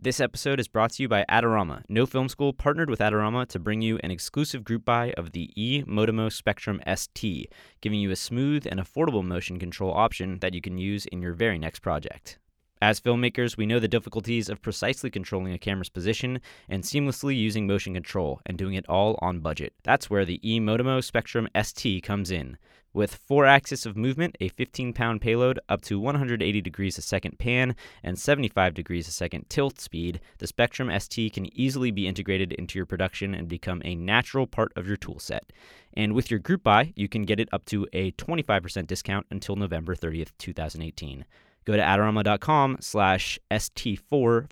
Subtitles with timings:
[0.00, 1.82] This episode is brought to you by Adorama.
[1.88, 5.50] No Film School partnered with Adorama to bring you an exclusive group buy of the
[5.56, 10.60] E Motimo Spectrum ST, giving you a smooth and affordable motion control option that you
[10.60, 12.38] can use in your very next project.
[12.80, 17.66] As filmmakers, we know the difficulties of precisely controlling a camera's position and seamlessly using
[17.66, 19.72] motion control and doing it all on budget.
[19.82, 22.56] That's where the E Motimo Spectrum ST comes in.
[22.94, 27.38] With four axis of movement, a 15 pound payload, up to 180 degrees a second
[27.38, 32.52] pan, and 75 degrees a second tilt speed, the Spectrum ST can easily be integrated
[32.52, 35.50] into your production and become a natural part of your toolset.
[35.94, 39.56] And with your group buy, you can get it up to a 25% discount until
[39.56, 41.24] November 30th, 2018.
[41.64, 44.00] Go to adorama.com slash ST4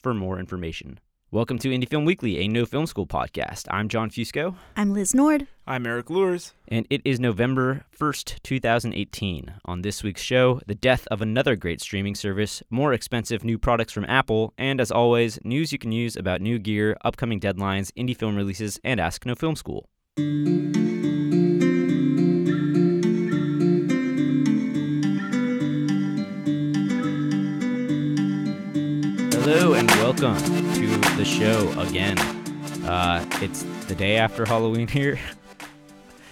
[0.00, 0.98] for more information.
[1.32, 3.66] Welcome to Indie Film Weekly, a no film school podcast.
[3.70, 5.46] I'm Jon Fusco, I'm Liz Nord.
[5.66, 6.52] I'm Erik Luers.
[6.68, 9.54] and it is November 1st, 2018.
[9.64, 13.92] On this week's show, the death of another great streaming service, more expensive new products
[13.92, 18.16] from Apple, and as always, news you can use about new gear, upcoming deadlines, indie
[18.16, 19.88] film releases, and Ask No Film School.
[29.48, 30.36] Hello and welcome
[30.74, 32.18] to the show again.
[32.84, 35.20] Uh, it's the day after Halloween here.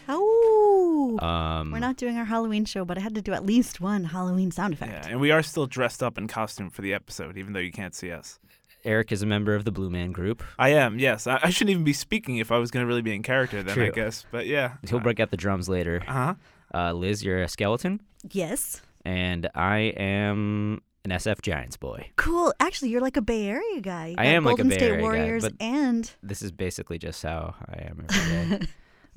[0.09, 3.81] Oh, Um, we're not doing our Halloween show, but I had to do at least
[3.81, 4.91] one Halloween sound effect.
[4.91, 5.13] Yeah, effect.
[5.13, 7.95] and we are still dressed up in costume for the episode, even though you can't
[7.95, 8.41] see us.
[8.85, 10.43] Erik is a member of the Blue Man Group.
[10.59, 11.29] I am, yes.
[11.29, 13.63] I, I shouldn't even be speaking if I was going to really be in character
[13.63, 14.27] then, I guess.
[14.33, 14.73] But yeah.
[14.89, 16.03] He'll break out the drums later.
[16.09, 16.35] Uh huh.
[16.75, 18.01] Uh, Liz, you're a skeleton,
[18.33, 18.83] Yes.
[19.05, 22.09] and I am an SF Giants boy.
[22.17, 22.53] Cool.
[22.61, 24.09] Actually, you're like a Bay Area guy.
[24.09, 26.43] You I got am like a Golden Bay State Area guy, Warriors but- and This
[26.43, 28.67] is basically just how I am every day.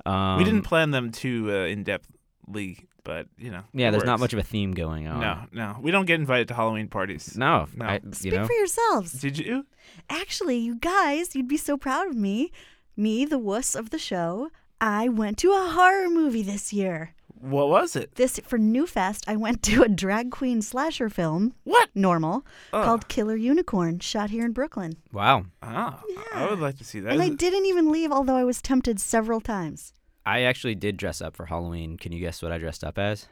[0.06, 3.62] um, we didn't plan them too uh, in depthly, but, you know.
[3.72, 5.20] Yeah, it there's not much of a theme going on.
[5.20, 5.78] No, no.
[5.80, 7.36] We don't get invited to Halloween parties.
[7.38, 7.86] No, No.
[7.86, 9.12] I, you speak know, for yourselves.
[9.12, 9.64] Did you?
[10.10, 12.52] Actually, you guys, you'd be so proud of me.
[12.96, 14.50] Me, the wuss of the show.
[14.80, 17.14] I went to a horror movie this year.
[17.40, 18.14] What was it?
[18.16, 19.24] This for Newfest.
[19.28, 21.88] I went to a drag queen slasher film, What?
[21.94, 22.82] normal, Oh.
[22.84, 24.94] called Killer Unicorn, shot here in Brooklyn.
[25.12, 25.46] wow.
[25.62, 26.00] Oh,
[26.34, 27.12] I would like to see that.
[27.12, 29.92] And Is I it- didn't even leave, although I was tempted several times.
[30.26, 31.96] I actually did dress up for Halloween.
[31.96, 33.26] Can you guess what I dressed up as?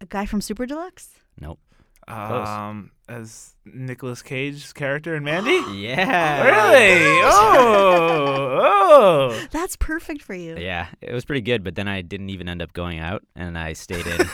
[0.00, 1.10] A guy from Super Deluxe?
[1.40, 1.58] Nope.
[2.08, 5.60] Um, as Nicolas Cage's character in Mandy?
[5.80, 6.42] Yeah.
[6.44, 7.20] really?
[7.32, 9.46] Oh, oh.
[9.50, 10.56] That's perfect for you.
[10.58, 13.56] Yeah, it was pretty good, but then I didn't even end up going out, and
[13.58, 14.18] I stayed in.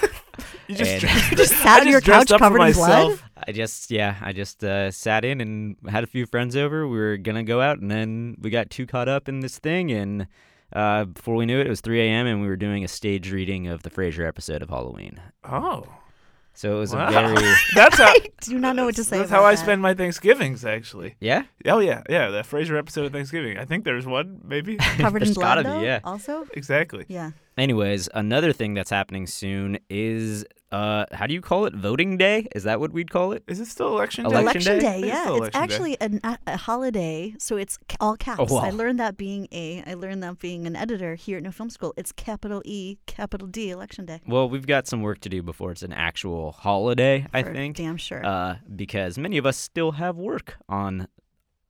[0.69, 3.21] You just, dressed- You just I sat on your couch covered in blood?
[3.47, 6.88] I just, yeah, I just uh, sat in and had a few friends over.
[6.88, 9.93] We were gonna go out, and then we got too caught up in this thing,
[9.93, 10.27] and
[10.72, 12.27] uh, before we knew it, it was 3 a.m.
[12.27, 15.21] and we were doing a stage reading of the Frasier episode of Halloween.
[15.44, 15.84] Oh,
[16.56, 17.08] So it was wow.
[17.08, 18.06] a very, that's how.
[18.08, 19.18] I do not know what to say.
[19.18, 19.62] That's about how I that.
[19.62, 21.14] spend my Thanksgivings, actually.
[21.20, 22.30] yeah, Oh yeah, yeah.
[22.30, 23.58] The Frasier episode of Thanksgiving.
[23.58, 24.76] I think there's one, maybe.
[24.96, 25.56] covered in There's blood.
[25.56, 26.00] gotta be, though, yeah.
[26.02, 27.04] Also, exactly.
[27.08, 27.32] yeah.
[27.58, 31.75] Anyways, another thing that's happening soon is uh how do you call it?
[31.75, 32.49] Voting day?
[32.54, 33.44] Is that what we'd call it?
[33.47, 34.41] Is it still election day?
[34.41, 35.00] Election Election day?
[35.00, 35.22] day, yeah.
[35.22, 38.50] still It's actually an, a, a holiday, so it's all caps.
[38.50, 38.62] Oh, wow.
[38.62, 41.71] I learned that being a, I learned that being an editor here at No Film
[41.71, 41.94] School.
[41.97, 44.21] It's capital E, capital D, Election Day.
[44.27, 47.77] Well, we've got some work to do before it's an actual holiday, I think.
[47.77, 48.25] Damn sure.
[48.27, 51.06] Uh because many of us still have work on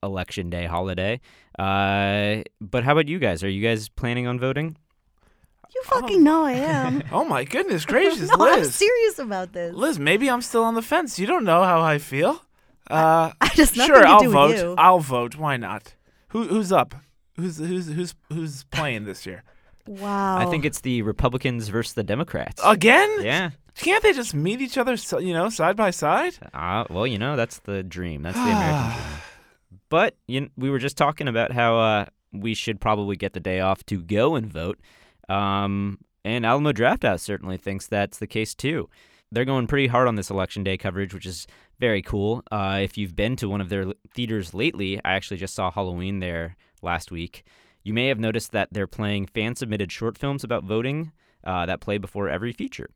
[0.02, 1.20] election day holiday.
[1.58, 3.44] Uh but how about you guys?
[3.44, 4.76] Are you guys planning on voting?
[5.74, 7.02] You fucking know I am.
[7.12, 9.74] Oh my goodness gracious, no, I'm serious about this.
[9.74, 11.18] Liz, maybe I'm still on the fence.
[11.18, 12.42] You don't know how I feel.
[12.90, 14.48] Uh, I just nothing sure, to I'll do vote.
[14.50, 14.74] with you.
[14.78, 15.36] I'll vote.
[15.36, 15.94] Why not?
[16.28, 16.94] Who, who's up?
[17.36, 19.42] Who's who's who's who's playing this year?
[19.86, 20.38] wow.
[20.38, 22.60] I think it's the Republicans versus the Democrats.
[22.64, 23.22] Again?
[23.22, 23.50] yeah.
[23.76, 26.34] Can't they just meet each other, so- you know, side by side?
[26.54, 28.22] Uh, well, you know, that's the dream.
[28.22, 29.20] That's the American dream.
[29.90, 33.40] But you kn- we were just talking about how uh, we should probably get the
[33.40, 34.78] day off to go and vote.
[35.28, 38.88] Um, and Alamo Drafthouse certainly thinks that's the case too.
[39.32, 41.46] They're going pretty hard on this election day coverage, which is
[41.78, 42.42] very cool.
[42.50, 46.20] Uh, if you've been to one of their theaters lately, I actually just saw Halloween
[46.20, 47.44] there last week.
[47.82, 51.12] You may have noticed that they're playing fan submitted short films about voting
[51.44, 52.90] uh, that play before every feature.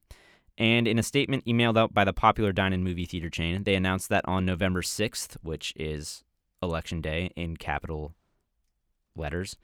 [0.59, 3.75] And in a statement emailed out by the popular dine in movie theater chain, they
[3.75, 6.23] announced that on November 6th, which is
[6.63, 8.15] Election Day in capital
[9.17, 9.57] letters,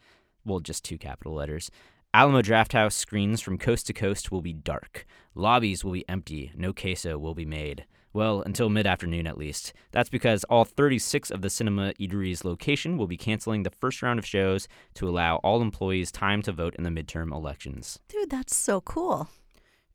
[0.44, 1.70] well, just two capital letters,
[2.16, 5.04] Alamo Drafthouse screens from coast to coast will be dark.
[5.34, 6.50] Lobbies will be empty.
[6.56, 7.84] No queso will be made.
[8.14, 9.74] Well, until mid afternoon at least.
[9.92, 14.18] That's because all 36 of the Cinema Eatery's location will be canceling the first round
[14.18, 17.98] of shows to allow all employees time to vote in the midterm elections.
[18.08, 19.28] Dude, that's so cool.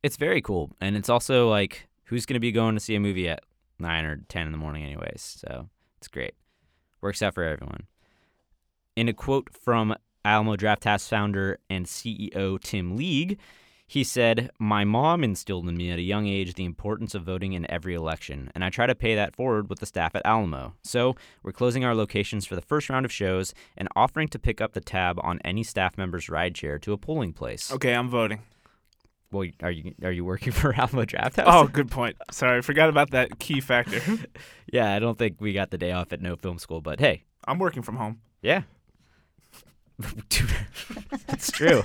[0.04, 0.70] It's very cool.
[0.80, 3.42] And it's also like, who's going to be going to see a movie at
[3.80, 5.42] 9 or 10 in the morning, anyways?
[5.44, 6.36] So it's great.
[7.02, 7.88] Works out for everyone.
[8.96, 13.40] In a quote from Alamo Drafthouse founder and CEO Tim League,
[13.88, 17.54] he said, My mom instilled in me at a young age the importance of voting
[17.54, 20.76] in every election, and I try to pay that forward with the staff at Alamo.
[20.82, 24.62] So, we're closing our locations for the first round of shows and offering to pick
[24.62, 27.70] up the tab on any staff member's rideshare to a polling place.
[27.72, 28.40] Okay, I'm voting.
[29.32, 31.44] Well, are you are you working for Alamo Drafthouse?
[31.48, 32.16] Oh, good point.
[32.32, 34.02] Sorry, I forgot about that key factor.
[34.72, 37.24] yeah, I don't think we got the day off at No Film School, but hey,
[37.46, 38.22] I'm working from home.
[38.42, 38.62] yeah.
[41.30, 41.84] It's true.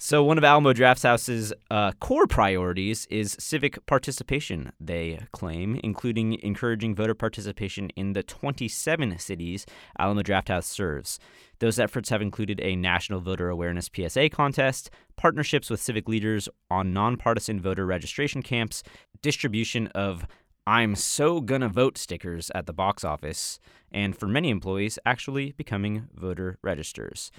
[0.00, 6.94] So, one of Alamo Drafthouse's uh, core priorities is civic participation, they claim, including encouraging
[6.94, 9.66] voter participation in the 27 cities
[9.98, 11.18] Alamo Drafthouse serves.
[11.58, 16.92] Those efforts have included a national voter awareness PSA contest, partnerships with civic leaders on
[16.92, 18.84] nonpartisan voter registration camps,
[19.20, 20.26] distribution of
[20.64, 23.58] I'm so gonna vote stickers at the box office,
[23.92, 27.30] and for many employees, actually becoming voter registers.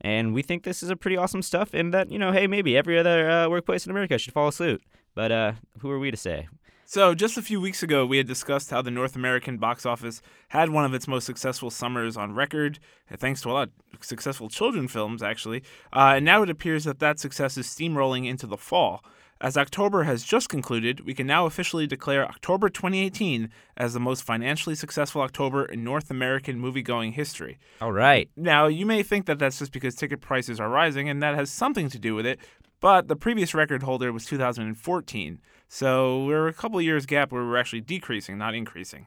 [0.00, 2.76] And we think this is a pretty awesome stuff, and that, you know, hey, maybe
[2.76, 4.82] every other uh, workplace in America should follow suit.
[5.14, 6.48] But uh, who are we to say?
[6.90, 10.22] So, just a few weeks ago, we had discussed how the North American box office
[10.48, 12.78] had one of its most successful summers on record,
[13.12, 15.62] uh, thanks to a lot of successful children films, actually.
[15.92, 19.04] Uh, and now it appears that that success is steamrolling into the fall.
[19.40, 24.24] As October has just concluded, we can now officially declare October 2018 as the most
[24.24, 27.58] financially successful October in North American movie-going history.
[27.80, 28.28] All right.
[28.36, 31.50] Now, you may think that that's just because ticket prices are rising, and that has
[31.50, 32.40] something to do with it,
[32.80, 35.38] but the previous record holder was 2014.
[35.68, 39.06] So we're a couple years gap where we're actually decreasing, not increasing.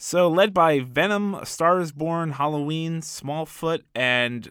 [0.00, 4.48] So, led by Venom, Stars Born, Halloween, Smallfoot, and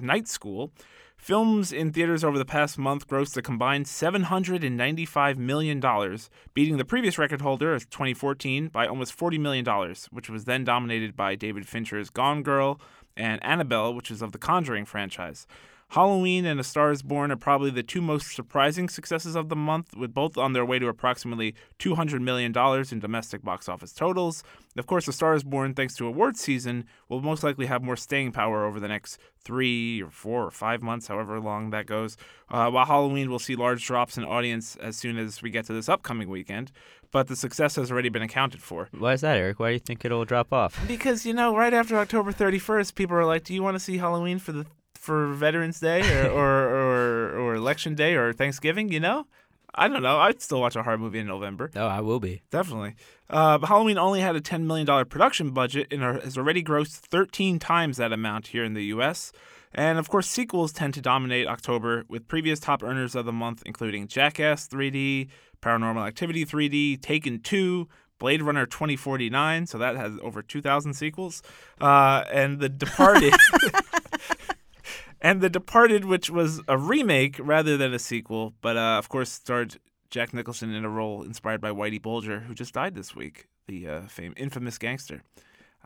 [0.00, 0.72] Night School,
[1.18, 5.80] films in theaters over the past month grossed a combined $795 million,
[6.54, 11.16] beating the previous record holder of 2014 by almost $40 million, which was then dominated
[11.16, 12.80] by David Fincher's Gone Girl
[13.16, 15.46] and Annabelle, which is of the Conjuring franchise.
[15.92, 19.56] Halloween and A Star is Born are probably the two most surprising successes of the
[19.56, 22.52] month, with both on their way to approximately $200 million
[22.92, 24.44] in domestic box office totals.
[24.76, 27.96] Of course, A Star is Born, thanks to awards season, will most likely have more
[27.96, 32.18] staying power over the next three or four or five months, however long that goes.
[32.50, 35.72] Uh, while Halloween will see large drops in audience as soon as we get to
[35.72, 36.70] this upcoming weekend,
[37.10, 38.90] but the success has already been accounted for.
[38.96, 39.58] Why is that, Erik?
[39.58, 40.86] Why do you think it'll drop off?
[40.86, 43.96] Because, you know, right after October 31st, people are like, do you want to see
[43.96, 44.66] Halloween for the
[44.98, 49.26] for Veterans Day or, or, or, or Election Day or Thanksgiving, you know?
[49.74, 50.18] I don't know.
[50.18, 51.70] I'd still watch a horror movie in November.
[51.76, 52.42] Oh, I will be.
[52.50, 52.96] Definitely.
[53.30, 57.58] Uh, but Halloween only had a $10 million production budget and has already grossed 13
[57.58, 59.30] times that amount here in the U.S.
[59.72, 63.62] And of course, sequels tend to dominate October, with previous top earners of the month
[63.66, 65.28] including Jackass 3D,
[65.62, 67.86] Paranormal Activity 3D, Taken 2,
[68.18, 71.42] Blade Runner 2049, so that has over 2,000 sequels,
[71.80, 73.34] uh, and The Departed.
[75.20, 79.30] and The Departed, which was a remake rather than a sequel, but uh, of course
[79.30, 79.78] starred
[80.10, 83.88] Jack Nicholson in a role inspired by Whitey Bulger, who just died this week, the
[83.88, 85.22] uh, fame infamous gangster.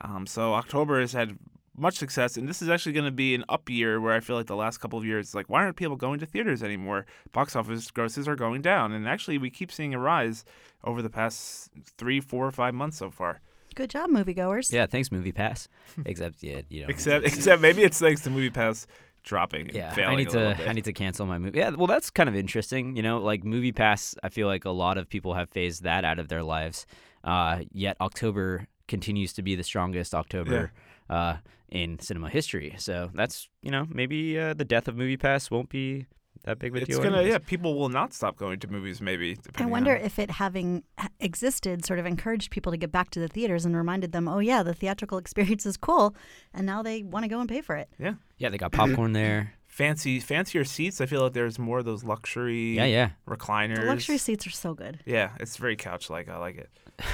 [0.01, 1.39] Um, so October has had
[1.77, 4.37] much success, and this is actually going to be an up year where I feel
[4.37, 7.07] like the last couple of years, like why aren't people going to theaters anymore?
[7.33, 10.45] Box office grosses are going down, and actually we keep seeing a rise
[10.85, 13.41] over the past three, four, or five months so far.
[13.75, 14.71] Good job, moviegoers.
[14.71, 15.67] Yeah, thanks, Movie Pass.
[16.05, 16.89] Except, yeah, you know.
[16.91, 18.87] Except, except maybe it's thanks to Movie Pass
[19.23, 19.71] dropping.
[19.75, 20.57] Yeah, I need to.
[20.69, 21.59] I need to cancel my movie.
[21.59, 22.97] Yeah, well, that's kind of interesting.
[22.97, 24.15] You know, like Movie Pass.
[24.23, 26.87] I feel like a lot of people have phased that out of their lives.
[27.25, 30.73] Uh, yet October continues to be the strongest October
[31.09, 31.37] uh,
[31.71, 32.75] in cinema history.
[32.79, 36.07] So that's you know maybe uh, the death of Movie Pass won't be
[36.45, 37.33] that big of a It's gonna anyways.
[37.33, 37.39] yeah.
[37.39, 39.01] People will not stop going to movies.
[39.01, 39.39] Maybe.
[39.57, 40.83] I wonder on- if it having
[41.21, 44.39] existed sort of encouraged people to get back to the theaters and reminded them, oh,
[44.41, 46.15] yeah, the theatrical experience is cool.
[46.53, 47.89] And now they want to go and pay for it.
[47.99, 48.15] Yeah.
[48.39, 49.55] Yeah, they got popcorn there.
[49.67, 51.01] Fancy, fancier seats.
[51.01, 53.11] I feel like there's more of those luxury Yeah, yeah.
[53.27, 53.77] recliners.
[53.77, 55.01] The luxury seats are so good.
[55.07, 56.29] Yeah, it's very couch-like.
[56.29, 56.71] I like it.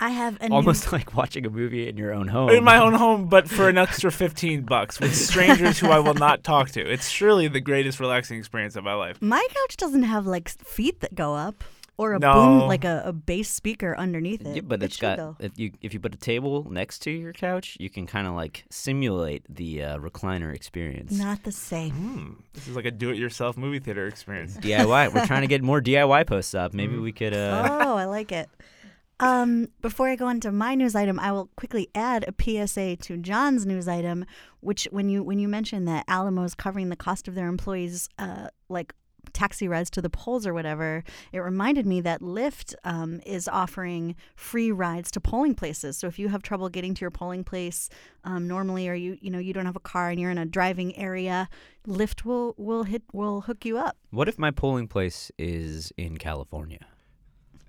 [0.00, 2.50] I have a new- Almost like watching a movie in your own home.
[2.50, 6.14] In my own home, but for an extra fifteen bucks with strangers who I will
[6.14, 6.80] not talk to.
[6.80, 9.20] It's surely the greatest relaxing experience of my life.
[9.20, 11.64] My couch doesn't have like feet that go up
[11.96, 12.32] or a No.
[12.32, 14.54] boom, like a, a bass speaker underneath it.
[14.54, 15.36] Yeah, but It it's should, got though.
[15.40, 18.34] if you if you put a table next to your couch, you can kind of
[18.34, 21.10] like simulate the uh, recliner experience.
[21.18, 21.90] Not the same.
[21.90, 22.32] Hmm.
[22.52, 24.56] This is like a do-it-yourself movie theater experience.
[24.58, 25.12] DIY.
[25.12, 26.72] We're trying to get more DIY posts up.
[26.72, 27.34] Maybe we could.
[27.34, 28.48] Uh, oh, I like it.
[29.20, 33.16] Um, before I go into my news item, I will quickly add a PSA to
[33.16, 34.24] Jon's news item,
[34.60, 38.48] which when you when you mentioned that Alamo's covering the cost of their employees, uh,
[38.68, 38.94] like
[39.32, 44.14] taxi rides to the polls or whatever, it reminded me that Lyft um, is offering
[44.36, 45.96] free rides to polling places.
[45.96, 47.90] So if you have trouble getting to your polling place
[48.24, 50.46] um, normally, or you you know you don't have a car and you're in a
[50.46, 51.48] driving area,
[51.88, 53.96] Lyft will will hit will hook you up.
[54.10, 56.86] What if my polling place is in California?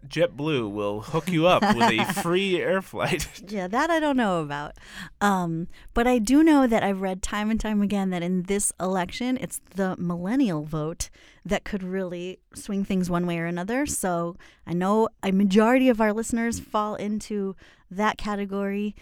[0.08, 3.27] JetBlue will hook you up with a free air flight.
[3.50, 4.77] Yeah, that I don't know about.
[5.22, 8.72] Um, but I do know that I've read time and time again that in this
[8.79, 11.10] election, it's the millennial vote
[11.44, 13.86] that could really swing things one way or another.
[13.86, 14.36] So
[14.68, 17.56] I know a majority of our listeners fall into
[17.89, 18.96] that category.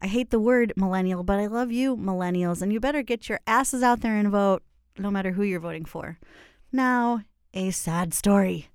[0.00, 3.38] I hate the word millennial, but I love you, millennials, and you better get your
[3.46, 4.62] asses out there and vote,
[4.98, 6.18] no matter who you're voting for.
[6.72, 7.22] Now,
[7.54, 8.71] a sad story.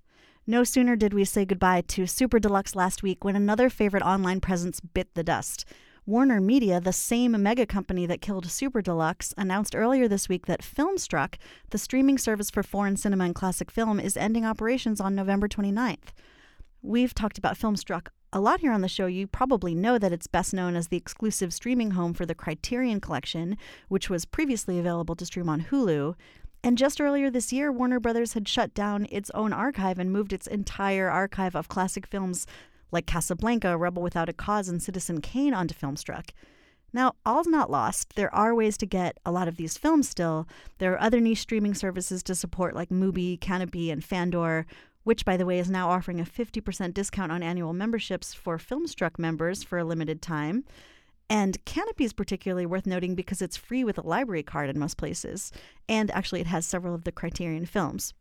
[0.50, 4.40] No sooner did we say goodbye to Super Deluxe last week when another favorite online
[4.40, 5.66] presence bit the dust.
[6.06, 10.62] Warner Media, the same mega company that killed Super Deluxe, announced earlier this week that
[10.62, 11.36] Filmstruck,
[11.72, 16.14] the streaming service for foreign cinema and classic film, is ending operations on November 29th.
[16.82, 19.06] We've talked about Filmstruck a lot here on the show.
[19.06, 23.02] You probably know that it's best known as the exclusive streaming home for the Criterion
[23.02, 23.58] Collection,
[23.90, 26.16] which was previously available to stream on Hulu.
[26.64, 30.34] And just earlier this year, Warner Brothers had shut down its own archive and moved
[30.34, 32.46] its entire archive of classic films
[32.92, 36.30] like Casablanca, Rebel Without a Cause, and Citizen Kane onto Filmstruck.
[36.94, 38.16] Now, all's not lost.
[38.16, 40.48] There are ways to get a lot of these films still.
[40.78, 44.66] There are other niche streaming services to support, like Mubi, Canopy, and Fandor,
[45.04, 49.20] which, by the way, is now offering a 50% discount on annual memberships for Filmstruck
[49.20, 50.64] members for a limited time.
[51.30, 54.98] And Canopy is particularly worth noting because it's free with a library card in most
[54.98, 55.52] places,
[55.90, 58.14] and actually it has several of the Criterion films.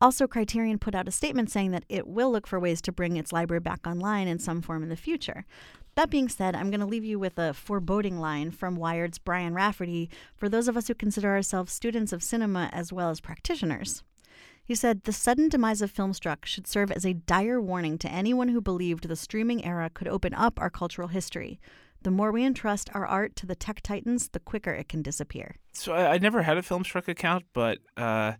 [0.00, 3.16] Also, Criterion put out a statement saying that it will look for ways to bring
[3.16, 5.46] its library back online in some form in the future.
[5.94, 9.54] That being said, I'm going to leave you with a foreboding line from Wired's Brian
[9.54, 14.02] Raftery for those of us who consider ourselves students of cinema as well as practitioners.
[14.64, 18.48] He said the sudden demise of Filmstruck should serve as a dire warning to anyone
[18.48, 21.60] who believed the streaming era could open up our cultural history.
[22.02, 25.56] The more we entrust our art to the tech titans, the quicker it can disappear.
[25.72, 28.32] So I, I never had a Filmstruck account, but uh,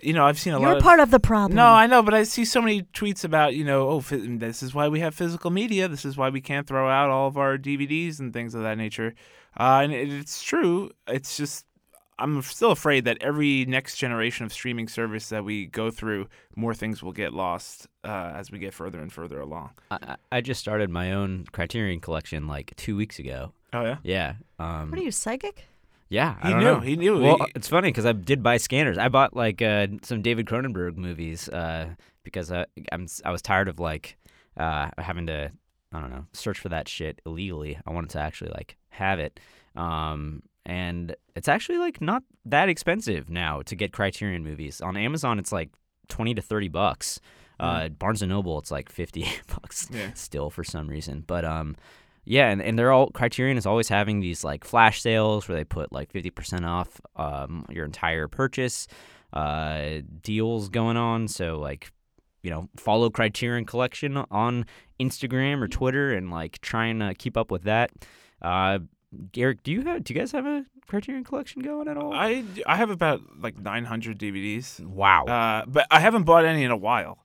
[0.00, 1.56] you know I've seen a lot of You're lot of part of the problem.
[1.56, 4.74] No, I know, but I see so many tweets about, you know, oh, this is
[4.74, 5.86] why we have physical media.
[5.86, 8.78] This is why we can't throw out all of our DVDs and things of that
[8.78, 9.14] nature.
[9.58, 10.90] Uh, and it, it's true.
[11.08, 11.64] It's just,
[12.18, 16.74] I'm still afraid that every next generation of streaming service that we go through, more
[16.74, 19.70] things will get lost uh, as we get further and further along.
[19.90, 23.52] I, I I just started my own Criterion collection like two weeks ago.
[23.72, 23.96] Oh, yeah?
[24.02, 24.34] Yeah.
[24.58, 25.66] Um, What are you, psychic?
[26.08, 26.80] Yeah, I He don't knew, know.
[26.80, 27.20] he knew.
[27.22, 28.96] Well, He- it's funny because I did buy scanners.
[28.98, 31.90] I bought like uh, some David Cronenberg movies uh,
[32.24, 34.16] because I, I'm s- I was tired of like
[34.56, 35.52] uh, having to
[35.92, 37.78] I don't know search for that shit illegally.
[37.86, 39.38] I wanted to actually like have it,
[39.76, 45.38] um, and it's actually like not that expensive now to get Criterion movies on Amazon.
[45.40, 45.70] It's like
[46.08, 47.18] twenty to thirty bucks.
[47.60, 50.12] Uh, Barnes and Noble, it's like fifty bucks Yeah.
[50.14, 51.24] still for some reason.
[51.26, 51.74] But um,
[52.24, 55.64] yeah, and, and they're all Criterion is always having these like flash sales where they
[55.64, 58.86] put like fifty percent off um your entire purchase,
[59.32, 61.26] uh, deals going on.
[61.28, 61.90] So like,
[62.42, 64.64] you know, follow Criterion Collection on
[65.00, 67.90] Instagram or Twitter and like trying to keep up with that.
[68.40, 68.78] Uh,
[69.36, 72.12] Erik, do you have do you guys have a Criterion Collection going at all?
[72.12, 74.80] I, I have about like 900 DVDs.
[74.84, 75.24] wow.
[75.24, 77.18] Uh, but I haven't bought any in a while.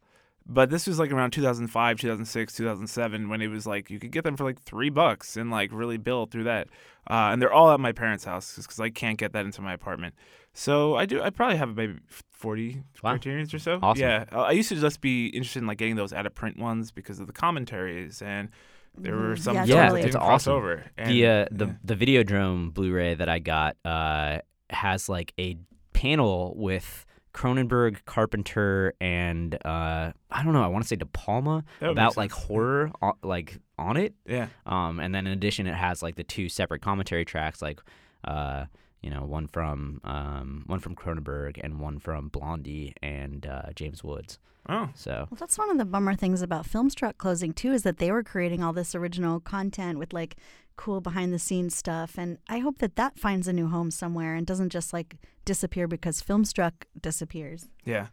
[0.45, 4.25] But this was like around 2005, 2006, 2007 when it was like you could get
[4.25, 6.67] them for like three bucks and like really build through that.
[7.09, 9.71] Uh, and they're all at my parents' house because I can't get that into my
[9.73, 10.15] apartment.
[10.53, 11.21] So I do.
[11.21, 11.99] I probably have maybe
[12.31, 13.11] 40 Wow.
[13.11, 13.79] criterions or so.
[13.81, 14.01] Awesome.
[14.01, 14.25] Yeah.
[14.33, 16.91] Uh, I used to just be interested in like getting those out of print ones
[16.91, 18.49] because of the commentaries and
[18.97, 19.39] there were Mhm.
[19.39, 20.01] some Yeah, Yeah, totally.
[20.01, 20.53] it's didn't awesome.
[20.53, 20.83] over.
[20.97, 21.73] And, the uh, the yeah.
[21.83, 25.57] the Videodrome Blu-ray that I got uh, has like a
[25.93, 30.63] panel with Cronenberg, Carpenter, and uh, I don't know.
[30.63, 33.97] I want to say De Palma That would make about like horror, on, like on
[33.97, 34.13] it.
[34.27, 34.47] yeah.
[34.67, 37.79] Um, and then in addition, it has like the two separate commentary tracks, like
[38.23, 38.65] uh,
[39.03, 44.03] you know, one from um, one from Cronenberg and one from Blondie and uh, James
[44.03, 44.39] Woods.
[44.69, 44.89] Oh.
[44.95, 48.11] So Well, that's one of the bummer things about Filmstruck closing too, is that they
[48.11, 50.37] were creating all this original content with like
[50.77, 54.33] cool behind the scenes stuff, and I hope that that finds a new home somewhere
[54.35, 57.67] and doesn't just like disappear because Filmstruck disappears.
[57.83, 58.07] Yeah.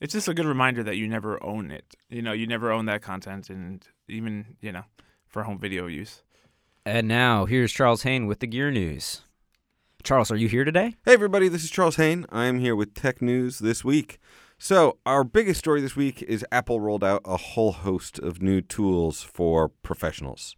[0.00, 1.94] It's just a good reminder that you never own it.
[2.10, 4.82] You know, you never own that content and even, you know,
[5.28, 6.22] for home video use.
[6.84, 9.22] and now here's Charles Haine with the gear news.
[10.04, 10.96] Charles, are you here today?
[11.04, 12.26] Hey, everybody, this is Charles Haine.
[12.30, 14.18] I am here with tech news this week.
[14.58, 18.60] So, our biggest story this week is Apple rolled out a whole host of new
[18.62, 20.56] tools for professionals.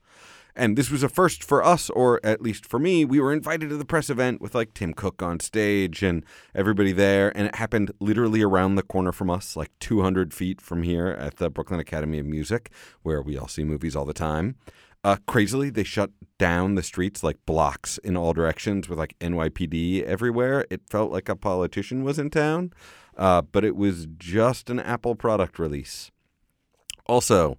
[0.56, 3.04] And this was a first for us, or at least for me.
[3.04, 6.24] We were invited to the press event with like Tim Cook on stage and
[6.54, 7.36] everybody there.
[7.36, 11.36] And it happened literally around the corner from us, like 200 feet from here at
[11.36, 12.70] the Brooklyn Academy of Music,
[13.02, 14.56] where we all see movies all the time.
[15.04, 20.02] Uh, crazily, they shut down the streets like blocks in all directions with like NYPD
[20.02, 20.66] everywhere.
[20.70, 22.72] It felt like a politician was in town,
[23.18, 26.10] uh, but it was just an Apple product release.
[27.06, 27.58] Also,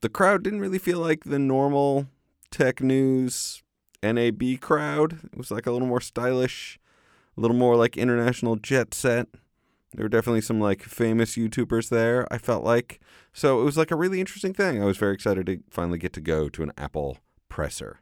[0.00, 2.08] the crowd didn't really feel like the normal
[2.50, 3.62] tech news
[4.02, 5.20] NAB crowd.
[5.24, 6.80] It was like a little more stylish,
[7.36, 9.28] a little more like international jet set.
[9.94, 13.00] There were definitely some like famous YouTubers there, I felt like.
[13.32, 14.82] So it was like a really interesting thing.
[14.82, 17.18] I was very excited to finally get to go to an Apple
[17.48, 18.00] presser.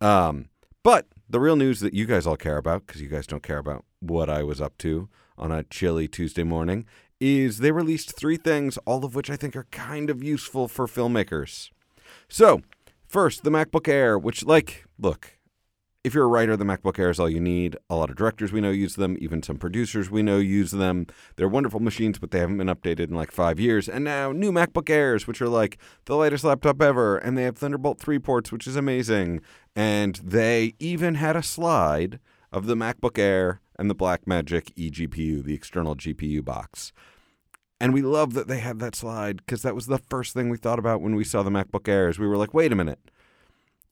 [0.00, 0.48] Um,
[0.82, 3.58] but the real news that you guys all care about, because you guys don't care
[3.58, 6.86] about what I was up to on a chilly Tuesday morning,
[7.20, 10.86] is they released three things, all of which I think are kind of useful for
[10.86, 11.70] filmmakers.
[12.28, 12.62] So,
[13.06, 15.38] first, the MacBook Air, which, like, look,
[16.02, 17.76] if you're a writer, the MacBook Air is all you need.
[17.90, 19.18] A lot of directors we know use them.
[19.20, 21.06] Even some producers we know use them.
[21.36, 23.88] They're wonderful machines, but they haven't been updated in like five years.
[23.88, 27.58] And now new MacBook Airs, which are like the latest laptop ever, and they have
[27.58, 29.42] Thunderbolt 3 ports, which is amazing.
[29.76, 32.18] And they even had a slide
[32.50, 36.92] of the MacBook Air and the Blackmagic eGPU, the external GPU box.
[37.78, 40.56] And we love that they had that slide because that was the first thing we
[40.56, 42.18] thought about when we saw the MacBook Airs.
[42.18, 43.00] We were like, wait a minute.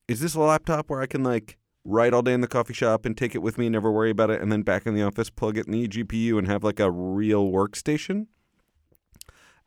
[0.06, 3.06] Is this a laptop where I can like write all day in the coffee shop
[3.06, 5.30] and take it with me, never worry about it, and then back in the office,
[5.30, 8.26] plug it in the GPU and have like a real workstation?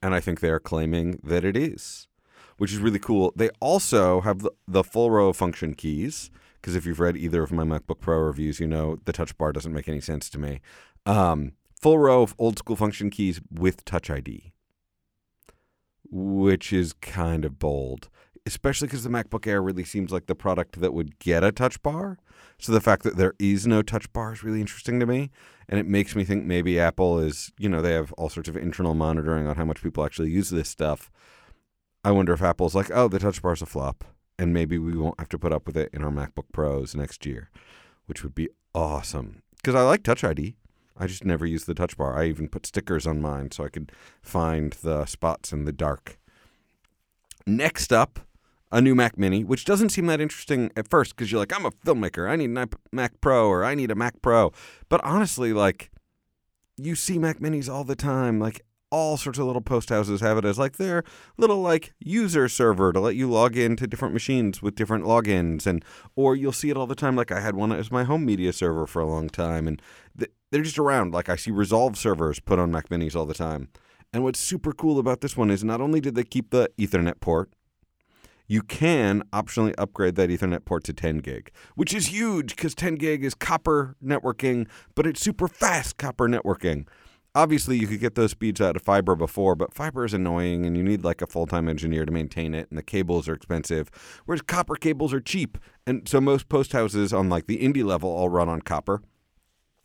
[0.03, 2.07] And I think they are claiming that it is,
[2.57, 3.33] which is really cool.
[3.35, 7.41] They also have the, the full row of function keys, because if you've read either
[7.41, 10.39] of my MacBook Pro reviews, you know the touch bar doesn't make any sense to
[10.39, 10.61] me.
[11.07, 14.53] Um, full row of old school function keys with Touch ID,
[16.03, 18.09] which is kind of bold
[18.45, 21.81] especially because the MacBook Air really seems like the product that would get a touch
[21.83, 22.17] bar.
[22.57, 25.29] So the fact that there is no touch bar is really interesting to me.
[25.69, 28.57] And it makes me think maybe Apple is, you know, they have all sorts of
[28.57, 31.12] internal monitoring on how much people actually use this stuff.
[32.03, 34.03] I wonder if Apple's like, oh, the touch bar's a flop.
[34.39, 37.25] And maybe we won't have to put up with it in our MacBook Pros next
[37.25, 37.51] year,
[38.07, 39.43] which would be awesome.
[39.57, 40.55] Because I like Touch ID.
[40.98, 42.18] I just never use the touch bar.
[42.18, 46.20] I even put stickers on mine so I could find the spots in the dark.
[47.48, 48.20] Next up,
[48.72, 51.66] a new Mac Mini, which doesn't seem that interesting at first because you're like, I'm
[51.66, 52.29] a filmmaker.
[52.29, 54.51] I need a Mac Pro or I need a Mac Pro.
[54.90, 55.92] But honestly, like,
[56.77, 58.40] you see Mac Minis all the time.
[58.40, 61.01] Like, all sorts of little post houses have it as like their
[61.38, 65.86] little like user server to let you log into different machines with different logins and
[66.18, 68.51] or you'll see it all the time like I had one as my home media
[68.51, 69.81] server for a long time and
[70.51, 73.70] they're just around like I see Resolve servers put on Mac Minis all the time.
[74.14, 77.22] And what's super cool about this one is not only did they keep the Ethernet
[77.22, 77.50] port,
[78.51, 82.96] you can optionally upgrade that Ethernet port to 10 gig, which is huge because 10
[82.96, 86.85] gig is copper networking, but it's super fast copper networking.
[87.33, 90.75] Obviously, you could get those speeds out of fiber before, but fiber is annoying and
[90.75, 93.90] you need like a full time engineer to maintain it, and the cables are expensive,
[94.25, 95.57] whereas copper cables are cheap.
[95.87, 99.01] And so most post houses on like the indie level all run on copper.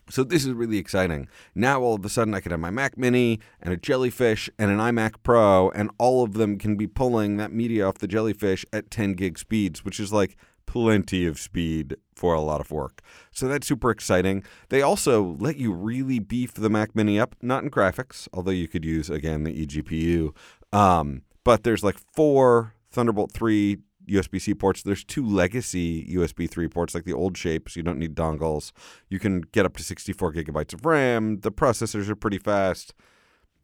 [0.09, 1.29] So this is really exciting.
[1.55, 4.71] Now all of a sudden I can have my Mac Mini and a Jellyfish and
[4.71, 8.65] an iMac Pro, and all of them can be pulling that media off the Jellyfish
[8.73, 13.01] at 10 gig speeds, which is like plenty of speed for a lot of work.
[13.31, 14.45] So that's super exciting.
[14.69, 18.69] They also let you really beef the Mac Mini up, not in graphics, although you
[18.69, 20.35] could use again the eGPU.
[20.73, 24.83] Um, but there's like four Thunderbolt 3 USB C ports.
[24.83, 27.77] There's two legacy USB 3 ports, like the old shapes.
[27.77, 28.73] You don't need dongles.
[29.09, 31.41] You can get up to 64 gigabytes of RAM.
[31.41, 32.95] The processors are pretty fast.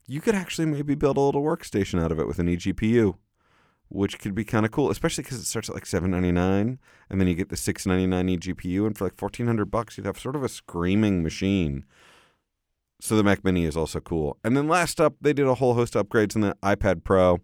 [0.07, 3.16] You could actually maybe build a little workstation out of it with an eGPU,
[3.88, 6.78] which could be kind of cool, especially because it starts at like 799
[7.09, 8.87] and then you get the 699 eGPU.
[8.87, 11.85] And for like 1400 bucks, you'd have sort of a screaming machine.
[13.00, 14.38] So the Mac Mini is also cool.
[14.44, 17.40] And then last up, they did a whole host of upgrades in the iPad Pro.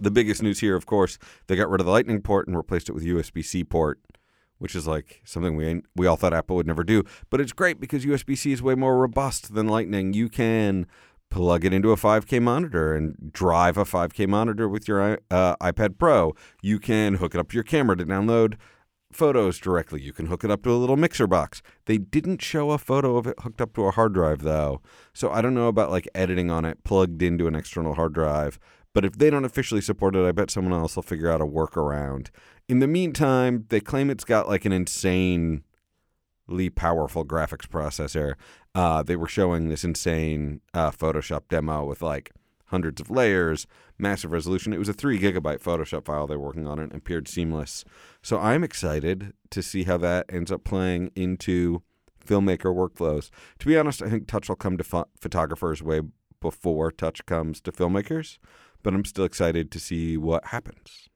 [0.00, 2.88] The biggest news here, of course, they got rid of the Lightning port and replaced
[2.88, 4.00] it with USB C port,
[4.58, 7.04] which is like something we we all thought Apple would never do.
[7.28, 10.12] But it's great because USB C is way more robust than Lightning.
[10.12, 10.86] You can
[11.30, 15.96] plug it into a 5K monitor and drive a 5K monitor with your uh, iPad
[15.98, 16.34] Pro.
[16.60, 18.56] You can hook it up to your camera to download
[19.12, 20.00] photos directly.
[20.00, 21.62] You can hook it up to a little mixer box.
[21.86, 24.80] They didn't show a photo of it hooked up to a hard drive though.
[25.12, 28.58] So I don't know about like editing on it plugged into an external hard drive.
[28.92, 31.46] But if they don't officially support it, I bet someone else will figure out a
[31.46, 32.28] workaround.
[32.68, 35.62] In the meantime, they claim it's got like an insanely
[36.74, 38.34] powerful graphics processor.
[38.74, 42.32] Uh, they were showing this insane uh, Photoshop demo with like
[42.66, 43.66] hundreds of layers,
[43.98, 44.72] massive resolution.
[44.72, 47.84] It was a three gigabyte Photoshop file they were working on and it appeared seamless.
[48.22, 51.82] So I'm excited to see how that ends up playing into
[52.24, 53.30] filmmaker workflows.
[53.58, 56.02] To be honest, I think touch will come to pho- photographers way
[56.40, 58.38] before touch comes to filmmakers,
[58.82, 61.08] but I'm still excited to see what happens.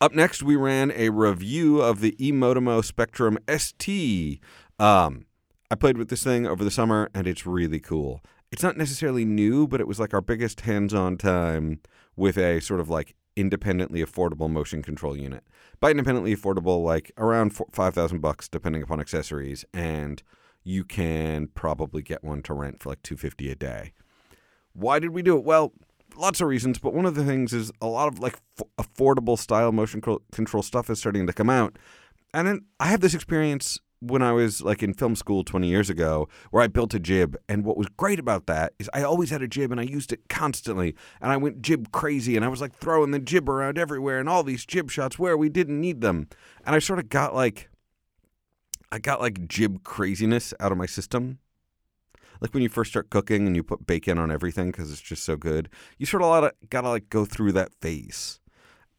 [0.00, 4.40] Up next, we ran a review of the Emotimo Spectrum ST.
[4.78, 5.26] Um,
[5.70, 8.22] I played with this thing over the summer, and it's really cool.
[8.52, 11.80] It's not necessarily new, but it was like our biggest hands-on time
[12.16, 15.44] with a sort of like independently affordable motion control unit.
[15.80, 20.22] By independently affordable, like around five thousand bucks, depending upon accessories, and
[20.62, 23.92] you can probably get one to rent for like two fifty a day.
[24.72, 25.44] Why did we do it?
[25.44, 25.72] Well,
[26.16, 29.38] lots of reasons, but one of the things is a lot of like f- affordable
[29.38, 30.00] style motion
[30.32, 31.76] control stuff is starting to come out.
[32.32, 35.88] And then I have this experience when I was like in film school 20 years
[35.88, 37.36] ago where I built a jib.
[37.48, 40.12] And what was great about that is I always had a jib and I used
[40.12, 40.94] it constantly.
[41.20, 44.28] And I went jib crazy and I was like throwing the jib around everywhere and
[44.28, 46.28] all these jib shots where we didn't need them.
[46.66, 47.70] And I sort of got like,
[48.92, 51.38] I got like jib craziness out of my system
[52.40, 55.24] like when you first start cooking and you put bacon on everything because it's just
[55.24, 55.68] so good.
[55.98, 58.40] You sort of gotta like go through that phase.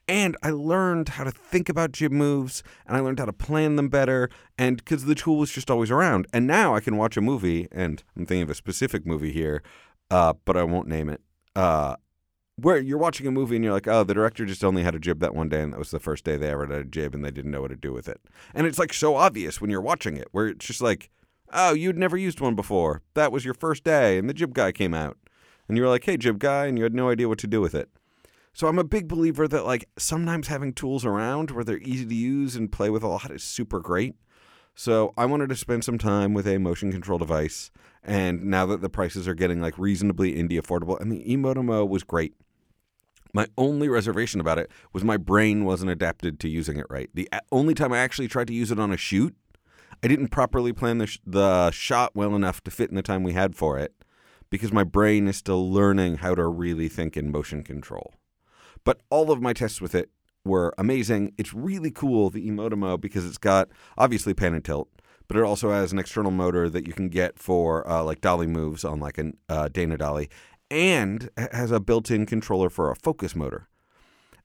[0.07, 3.75] And I learned how to think about jib moves and I learned how to plan
[3.75, 4.29] them better.
[4.57, 6.27] And because the tool was just always around.
[6.31, 9.63] And now I can watch a movie, and I'm thinking of a specific movie here,
[10.11, 11.21] uh, but I won't name it.
[11.55, 11.95] Uh,
[12.57, 14.99] where you're watching a movie and you're like, oh, the director just only had a
[14.99, 17.13] jib that one day, and that was the first day they ever had a jib,
[17.13, 18.21] and they didn't know what to do with it.
[18.53, 21.09] And it's like so obvious when you're watching it, where it's just like,
[21.53, 23.01] oh, you'd never used one before.
[23.13, 25.17] That was your first day, and the jib guy came out.
[25.67, 27.61] And you were like, hey, jib guy, and you had no idea what to do
[27.61, 27.89] with it.
[28.53, 32.15] So I'm a big believer that like sometimes having tools around where they're easy to
[32.15, 34.15] use and play with a lot is super great.
[34.75, 37.71] So I wanted to spend some time with a motion control device,
[38.03, 42.03] and now that the prices are getting like reasonably indie affordable, and the Emotimo was
[42.03, 42.33] great.
[43.33, 47.09] My only reservation about it was my brain wasn't adapted to using it right.
[47.13, 49.35] The only time I actually tried to use it on a shoot,
[50.05, 53.23] I didn't properly plan the, sh- the shot well enough to fit in the time
[53.23, 53.91] we had for it
[54.51, 58.13] because my brain is still learning how to really think in motion control.
[58.83, 60.11] But all of my tests with it
[60.43, 61.33] were amazing.
[61.39, 64.89] It's really cool, the Emotimo, because it's got obviously pan and tilt,
[65.27, 68.45] but it also has an external motor that you can get for uh, like dolly
[68.45, 70.29] moves on like a uh, Dana dolly,
[70.69, 73.69] and has a built-in controller for a focus motor.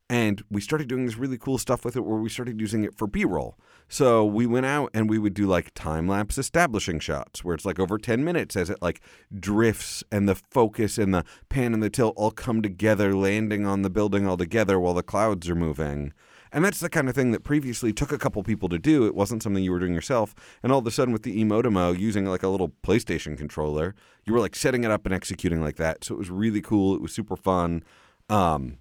[0.09, 2.97] And we started doing this really cool stuff with it where we started using it
[2.97, 3.59] for B roll.
[3.93, 7.65] So we went out and we would do like time lapse establishing shots where it's
[7.65, 9.01] like over 10 minutes as it like
[9.37, 13.83] drifts and the focus and the pan and the tilt all come together, landing on
[13.83, 16.13] the building all together while the clouds are moving.
[16.53, 19.07] And that's the kind of thing that previously took a couple people to do.
[19.07, 20.37] It wasn't something you were doing yourself.
[20.63, 24.33] And all of a sudden, with the Emotimo using like a little PlayStation controller, you
[24.33, 26.05] were like setting it up and executing like that.
[26.05, 26.95] So it was really cool.
[26.95, 27.83] It was super fun.
[28.29, 28.79] Um,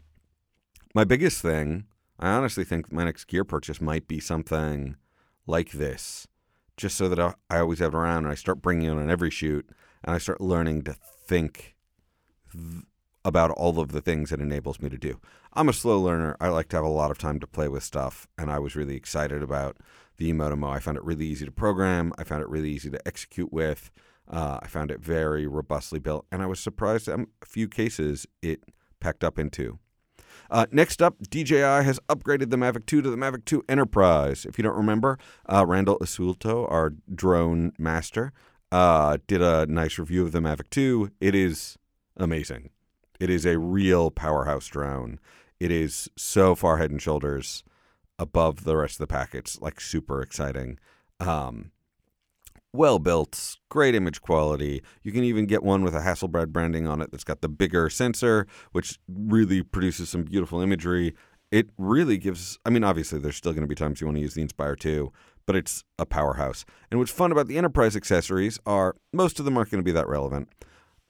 [0.94, 1.86] my biggest thing,
[2.20, 4.98] I honestly think my next gear purchase might be something
[5.48, 6.28] like this,
[6.76, 9.30] just so that I, always have it around and I start bringing it on every
[9.30, 9.70] shoot
[10.04, 11.76] and I start learning to think
[12.52, 12.84] th-
[13.24, 15.20] about all of the things it enables me to do.
[15.54, 16.36] I'm a slow learner.
[16.42, 18.76] I like to have a lot of time to play with stuff, and I was
[18.76, 19.78] really excited about
[20.18, 20.70] the Emotimo.
[20.70, 22.14] I found it really easy to program.
[22.18, 23.92] I found it really easy to execute with.
[24.30, 28.28] Uh, I found it very robustly built, and I was surprised at a few cases
[28.42, 28.64] it
[29.00, 29.80] packed up into.
[30.50, 34.46] Uh, next up, DJI has upgraded the Mavic 2 to the Mavic 2 Enterprise.
[34.46, 38.34] If you don't remember, uh, Randall Asulto, our drone master,
[38.72, 41.12] uh, did a nice review of the Mavic 2.
[41.20, 41.78] It is
[42.18, 42.70] amazing.
[43.20, 45.20] It is a real powerhouse drone.
[45.60, 47.64] It is so far head and shoulders
[48.18, 49.34] above the rest of the pack.
[49.34, 50.80] It's like super exciting.
[51.20, 51.72] Um,
[52.74, 54.82] well built, great image quality.
[55.04, 57.90] You can even get one with a Hasselblad branding on it that's got the bigger
[57.90, 61.16] sensor, which really produces some beautiful imagery.
[61.52, 64.22] It really gives, I mean, obviously, there's still going to be times you want to
[64.22, 65.12] use the Inspire 2,
[65.48, 66.64] but it's a powerhouse.
[66.92, 69.92] And what's fun about the enterprise accessories are most of them aren't going to be
[69.94, 70.50] that relevant.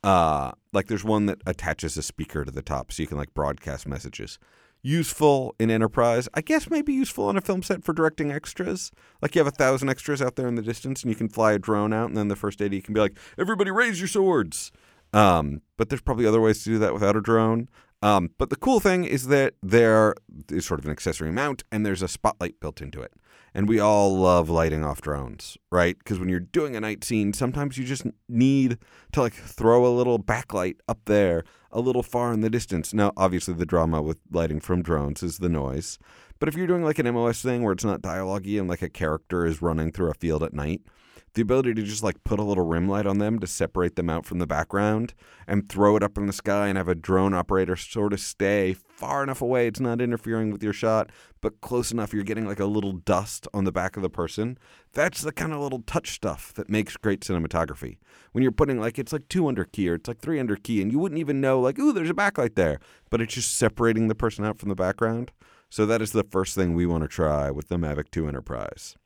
[0.02, 3.34] Uh, like there's one that attaches a speaker to the top so you can like
[3.34, 4.40] broadcast messages
[4.82, 6.28] useful in enterprise.
[6.34, 8.92] I guess maybe useful on a film set for directing extras.
[9.22, 11.54] Like you have a thousand extras out there in the distance, and you can fly
[11.54, 14.72] a drone out, and then the first AD can be like, "Everybody, raise your swords."
[15.14, 17.68] Um, but there's probably other ways to do that without a drone.
[18.02, 20.16] Um, but the cool thing is that there
[20.50, 23.12] is sort of an accessory mount, and there's a spotlight built into it.
[23.54, 25.98] And we all love lighting off drones, right?
[25.98, 28.78] Because when you're doing a night scene, sometimes you just need
[29.12, 32.94] to like throw a little backlight up there, a little far in the distance.
[32.94, 35.98] Now, obviously, the drama with lighting from drones is the noise,
[36.40, 38.90] But if you're doing like an MOS thing where it's not dialogue and like a
[38.90, 40.82] character is running through a field at night,
[41.34, 44.10] the ability to just like put a little rim light on them to separate them
[44.10, 45.14] out from the background
[45.48, 48.74] and throw it up in the sky and have a drone operator sort of stay
[48.74, 51.10] far enough away it's not interfering with your shot,
[51.42, 54.58] but close enough you're getting like a little dust on the back of the person.
[54.94, 57.98] That's the kind of little touch stuff that makes great cinematography.
[58.32, 60.82] When you're putting like it's like two under key or it's like three under key
[60.82, 62.80] and you wouldn't even know like, ooh, there's a backlight there,
[63.10, 65.32] but it's just separating the person out from the background.
[65.70, 68.98] So that is the first thing we want to try with the Mavic 2 Enterprise.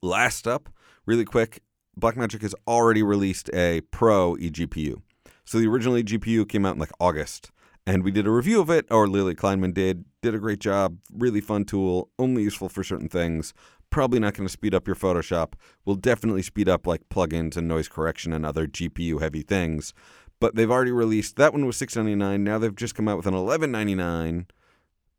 [0.00, 0.70] Last up,
[1.06, 1.62] really quick,
[1.98, 5.02] Blackmagic has already released a Pro eGPU.
[5.44, 7.50] So the original eGPU came out in like August,
[7.86, 10.04] and we did a review of it, or Lily Kleinman did.
[10.22, 10.98] Did a great job.
[11.12, 13.52] Really fun tool, only useful for certain things.
[13.90, 15.52] Probably not going to speed up your Photoshop.
[15.84, 19.92] Will definitely speed up like plugins and noise correction and other GPU heavy things.
[20.40, 22.42] But they've already released that one was six ninety nine.
[22.42, 24.46] Now they've just come out with an eleven ninety nine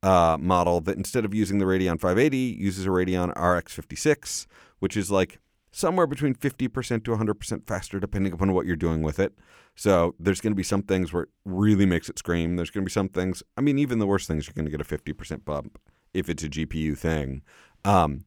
[0.06, 4.46] uh, model that instead of using the Radeon 580 uses a Radeon RX 56,
[4.78, 5.40] which is like
[5.76, 9.34] somewhere between 50% to 100% faster, depending upon what you're doing with it.
[9.76, 12.56] So there's going to be some things where it really makes it scream.
[12.56, 14.72] There's going to be some things, I mean, even the worst things, you're going to
[14.72, 15.78] get a 50% bump
[16.14, 17.42] if it's a GPU thing.
[17.84, 18.24] Um,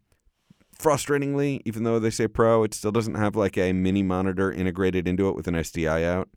[0.78, 5.08] frustratingly, even though they say Pro, it still doesn't have like a mini monitor integrated
[5.08, 6.28] into it with an SDI out.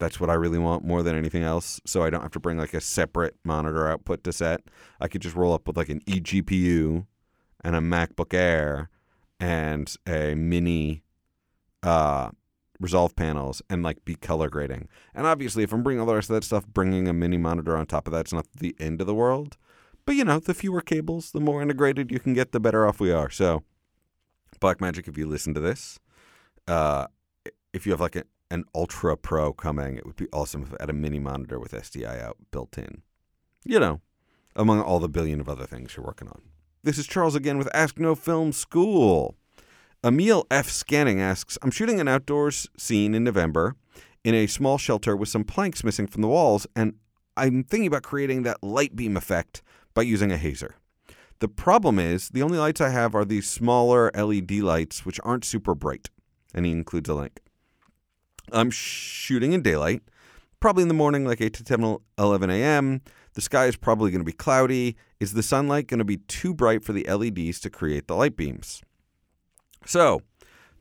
[0.00, 1.80] That's what I really want more than anything else.
[1.86, 4.62] So I don't have to bring like a separate monitor output to set.
[5.00, 7.06] I could just roll up with like an eGPU
[7.62, 8.90] and a MacBook Air
[9.40, 11.02] and a mini
[11.82, 12.30] uh,
[12.80, 14.88] resolve panels and like be color grading.
[15.14, 17.76] And obviously, if I'm bringing all the rest of that stuff, bringing a mini monitor
[17.76, 19.56] on top of that's not the end of the world.
[20.06, 23.00] But you know, the fewer cables, the more integrated you can get, the better off
[23.00, 23.28] we are.
[23.28, 23.62] So,
[24.60, 25.98] Blackmagic, if you listen to this,
[26.66, 27.08] uh,
[27.74, 30.80] if you have like a, an Ultra Pro coming, it would be awesome if it
[30.80, 33.02] had a mini monitor with SDI out built in.
[33.64, 34.00] You know,
[34.56, 36.40] among all the billion of other things you're working on.
[36.84, 39.34] This is Charles again with Ask No Film School.
[40.04, 40.70] Emil F.
[40.70, 43.74] Scanning asks I'm shooting an outdoors scene in November
[44.22, 46.94] in a small shelter with some planks missing from the walls, and
[47.36, 49.60] I'm thinking about creating that light beam effect
[49.92, 50.76] by using a hazer.
[51.40, 55.44] The problem is, the only lights I have are these smaller LED lights, which aren't
[55.44, 56.10] super bright.
[56.54, 57.40] And he includes a link.
[58.52, 60.02] I'm shooting in daylight,
[60.60, 63.02] probably in the morning, like 8 to 10, 11 a.m.
[63.38, 64.96] The sky is probably going to be cloudy.
[65.20, 68.36] Is the sunlight going to be too bright for the LEDs to create the light
[68.36, 68.82] beams?
[69.86, 70.22] So,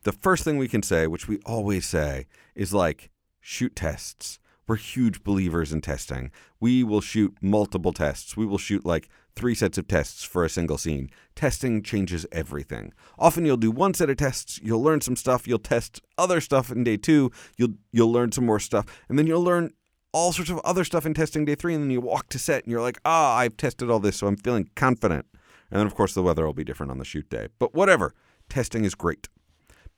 [0.05, 4.39] the first thing we can say, which we always say, is like shoot tests.
[4.67, 6.31] We're huge believers in testing.
[6.59, 8.35] We will shoot multiple tests.
[8.35, 11.11] We will shoot like three sets of tests for a single scene.
[11.35, 12.91] Testing changes everything.
[13.19, 16.71] Often you'll do one set of tests, you'll learn some stuff, you'll test other stuff
[16.71, 19.73] in day 2, you'll you'll learn some more stuff, and then you'll learn
[20.13, 22.63] all sorts of other stuff in testing day three, and then you walk to set
[22.63, 25.25] and you're like, ah, oh, I've tested all this, so I'm feeling confident.
[25.69, 27.47] And then, of course, the weather will be different on the shoot day.
[27.59, 28.13] But whatever,
[28.49, 29.27] testing is great.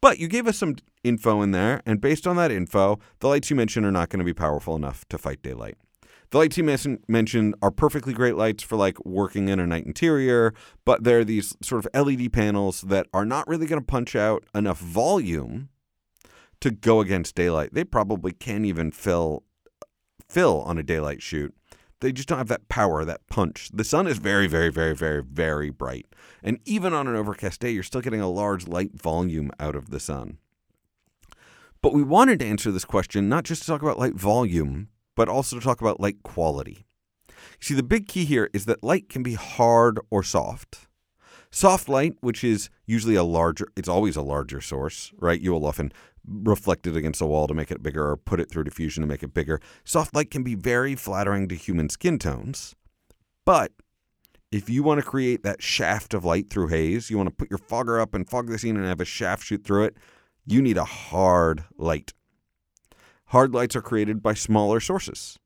[0.01, 3.49] But you gave us some info in there, and based on that info, the lights
[3.49, 5.77] you mentioned are not going to be powerful enough to fight daylight.
[6.31, 10.53] The lights you mentioned are perfectly great lights for like working in a night interior,
[10.85, 14.43] but they're these sort of LED panels that are not really going to punch out
[14.53, 15.69] enough volume
[16.61, 17.73] to go against daylight.
[17.73, 19.43] They probably can't even fill
[20.29, 21.53] fill on a daylight shoot.
[22.01, 23.69] They just don't have that power, that punch.
[23.73, 26.05] The sun is very, very, very, very, very bright.
[26.41, 29.89] And even on an overcast day, you're still getting a large light volume out of
[29.89, 30.37] the sun.
[31.81, 35.27] But we wanted to answer this question not just to talk about light volume, but
[35.27, 36.85] also to talk about light quality.
[37.59, 40.87] See, the big key here is that light can be hard or soft.
[41.51, 45.41] Soft light, which is usually a larger, it's always a larger source, right?
[45.41, 45.91] You will often
[46.27, 49.07] reflect it against a wall to make it bigger or put it through diffusion to
[49.07, 49.59] make it bigger.
[49.83, 52.75] Soft light can be very flattering to human skin tones.
[53.45, 53.71] But
[54.51, 57.49] if you want to create that shaft of light through haze, you want to put
[57.49, 59.95] your fogger up and fog the scene and have a shaft shoot through it,
[60.45, 62.13] you need a hard light.
[63.27, 65.37] Hard lights are created by smaller sources.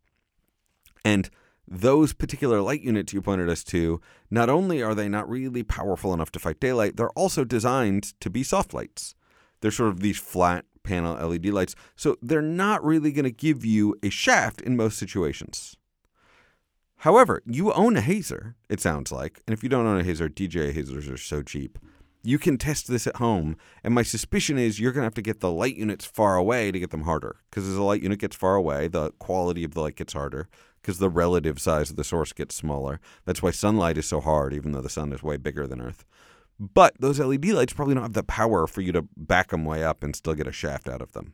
[1.03, 1.29] And
[1.67, 6.13] those particular light units you pointed us to, not only are they not really powerful
[6.13, 9.15] enough to fight daylight, they're also designed to be soft lights.
[9.63, 13.63] They're sort of these flat panel LED lights, so they're not really going to give
[13.63, 15.78] you a shaft in most situations.
[16.97, 20.28] However, you own a hazer, it sounds like, and if you don't own a hazer,
[20.28, 21.80] DJI hazers are so cheap.
[22.23, 25.21] You can test this at home, and my suspicion is you're going to have to
[25.21, 27.38] get the light units far away to get them harder.
[27.49, 30.49] Because as the light unit gets far away, the quality of the light gets harder
[30.82, 32.99] because the relative size of the source gets smaller.
[33.23, 36.04] That's why sunlight is so hard, even though the sun is way bigger than Earth.
[36.59, 39.83] But those LED lights probably don't have the power for you to back them way
[39.83, 41.33] up and still get a shaft out of them.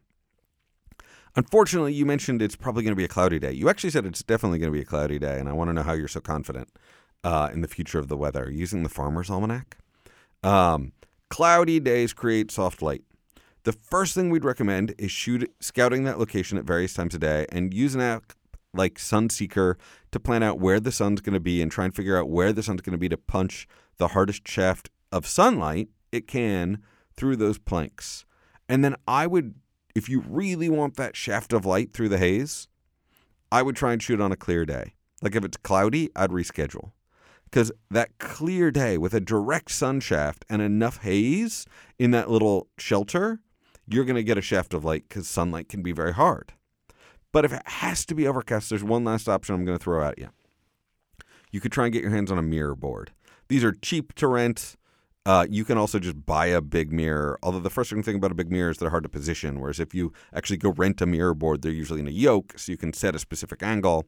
[1.35, 3.51] Unfortunately, you mentioned it's probably going to be a cloudy day.
[3.51, 5.73] You actually said it's definitely going to be a cloudy day, and I want to
[5.73, 6.69] know how you're so confident.
[7.23, 9.77] uh, in the future of the weather using the Farmer's Almanac.
[10.43, 10.93] Um,
[11.29, 13.03] cloudy days create soft light.
[13.63, 17.45] The first thing we'd recommend is shoot, scouting that location at various times a day
[17.51, 18.33] and use an app
[18.73, 19.75] like Sunseeker
[20.11, 22.53] to plan out where the sun's going to be and try and figure out where
[22.53, 26.81] the sun's going to be to punch the hardest shaft of sunlight it can
[27.15, 28.25] through those planks.
[28.67, 29.55] And then I would,
[29.95, 32.67] if you really want that shaft of light through the haze,
[33.51, 34.93] I would try and shoot on a clear day.
[35.21, 36.91] Like if it's cloudy, I'd reschedule.
[37.45, 41.65] Because that clear day with a direct sun shaft and enough haze
[41.97, 43.39] in that little shelter,
[43.87, 46.53] you're going to get a shaft of light because sunlight can be very hard.
[47.31, 50.03] But if it has to be overcast, there's one last option I'm going to throw
[50.03, 50.29] at you.
[51.51, 53.11] You could try and get your hands on a mirror board.
[53.47, 54.75] These are cheap to rent.
[55.25, 57.37] Uh, you can also just buy a big mirror.
[57.43, 59.59] Although the frustrating thing about a big mirror is they're hard to position.
[59.59, 62.71] Whereas if you actually go rent a mirror board, they're usually in a yoke, so
[62.71, 64.05] you can set a specific angle.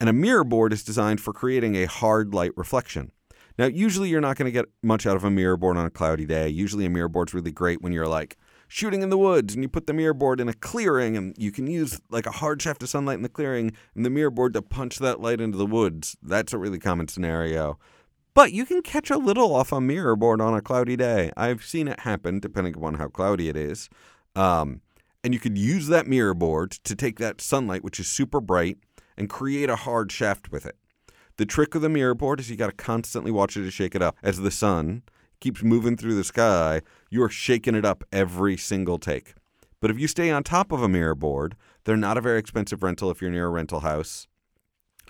[0.00, 3.12] And a mirror board is designed for creating a hard light reflection.
[3.58, 5.90] Now, usually you're not going to get much out of a mirror board on a
[5.90, 6.48] cloudy day.
[6.48, 9.68] Usually a mirror board's really great when you're like shooting in the woods and you
[9.68, 12.82] put the mirror board in a clearing and you can use like a hard shaft
[12.82, 15.66] of sunlight in the clearing and the mirror board to punch that light into the
[15.66, 16.16] woods.
[16.22, 17.78] That's a really common scenario.
[18.40, 21.30] But you can catch a little off a mirror board on a cloudy day.
[21.36, 23.90] I've seen it happen depending upon how cloudy it is.
[24.34, 24.80] Um,
[25.22, 28.78] and you could use that mirror board to take that sunlight, which is super bright,
[29.18, 30.78] and create a hard shaft with it.
[31.36, 33.94] The trick of the mirror board is you got to constantly watch it to shake
[33.94, 34.16] it up.
[34.22, 35.02] As the sun
[35.40, 39.34] keeps moving through the sky, you are shaking it up every single take.
[39.82, 42.82] But if you stay on top of a mirror board, they're not a very expensive
[42.82, 44.28] rental if you're near a rental house.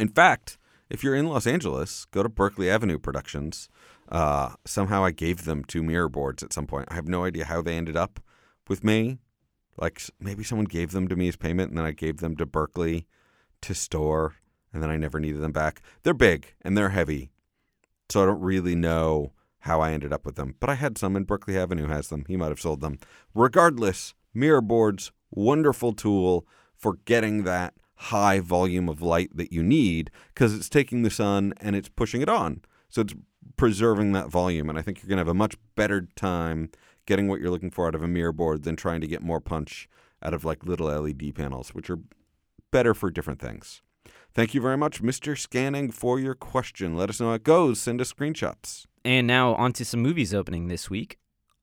[0.00, 0.58] In fact,
[0.90, 3.68] if you're in Los Angeles, go to Berkeley Avenue Productions.
[4.09, 6.88] Uh, somehow I gave them two mirror boards at some point.
[6.90, 8.20] I have no idea how they ended up
[8.68, 9.18] with me.
[9.79, 12.44] Like maybe someone gave them to me as payment, and then I gave them to
[12.44, 13.07] Berkeley
[13.62, 14.35] to store,
[14.72, 15.81] and then I never needed them back.
[16.03, 17.31] They're big and they're heavy,
[18.09, 20.57] so I don't really know how I ended up with them.
[20.59, 22.24] But I had some, and Berkeley Avenue has them.
[22.26, 22.98] He might have sold them.
[23.35, 30.10] Regardless, mirror boards, wonderful tool for getting that high volume of light that you need
[30.28, 32.62] because it's taking the sun and it's pushing it on.
[32.88, 33.14] So it's
[33.56, 34.70] preserving that volume.
[34.70, 36.70] And I think you're going to have a much better time
[37.04, 39.40] getting what you're looking for out of a mirror board than trying to get more
[39.40, 39.86] punch
[40.22, 41.98] out of like little LED panels, which are
[42.70, 43.82] better for different things.
[44.32, 45.36] Thank you very much, Mr.
[45.36, 46.96] Scanning, for your question.
[46.96, 47.80] Let us know how it goes.
[47.80, 48.86] Send us screenshots.
[49.04, 51.18] And now on to some movies opening this week.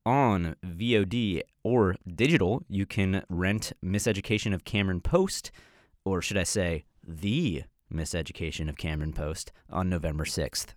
[0.06, 5.52] On VOD or digital, you can rent Miseducation of Cameron Post,
[6.08, 10.67] or should I say, The Miseducation of Cameron Post, on November 6th.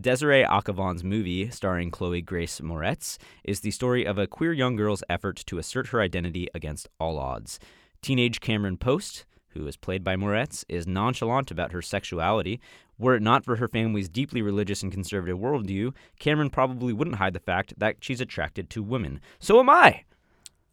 [0.00, 5.04] Desiree Akhavan's movie, starring Chloe Grace Moretz, is the story of a queer young girl's
[5.08, 7.60] effort to assert her identity against all odds.
[8.02, 12.60] Teenage Cameron Post, who is played by Moretz, is nonchalant about her sexuality.
[12.98, 17.32] Were it not for her family's deeply religious and conservative worldview, Cameron probably wouldn't hide
[17.32, 19.20] the fact that she's attracted to women.
[19.38, 20.02] So am I.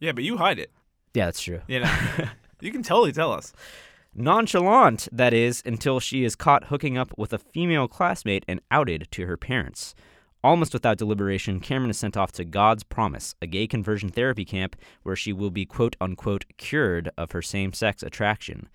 [0.00, 0.72] Yeah, but you hide it.
[1.14, 1.60] Yeah, that's true.
[1.68, 1.94] You know,
[2.60, 3.52] you can totally tell us.
[4.14, 9.08] Nonchalant, that is, until she is caught hooking up with a female classmate and outed
[9.12, 9.94] to her parents.
[10.44, 14.76] Almost without deliberation, Cameron is sent off to God's Promise, a gay conversion therapy camp
[15.02, 18.68] where she will be quote unquote cured of her same sex attraction.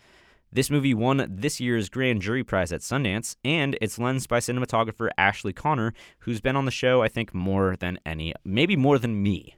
[0.52, 5.10] This movie won this year's Grand Jury Prize at Sundance, and it's lensed by cinematographer
[5.18, 9.22] Ashley Connor, who's been on the show, I think, more than any, maybe more than
[9.22, 9.56] me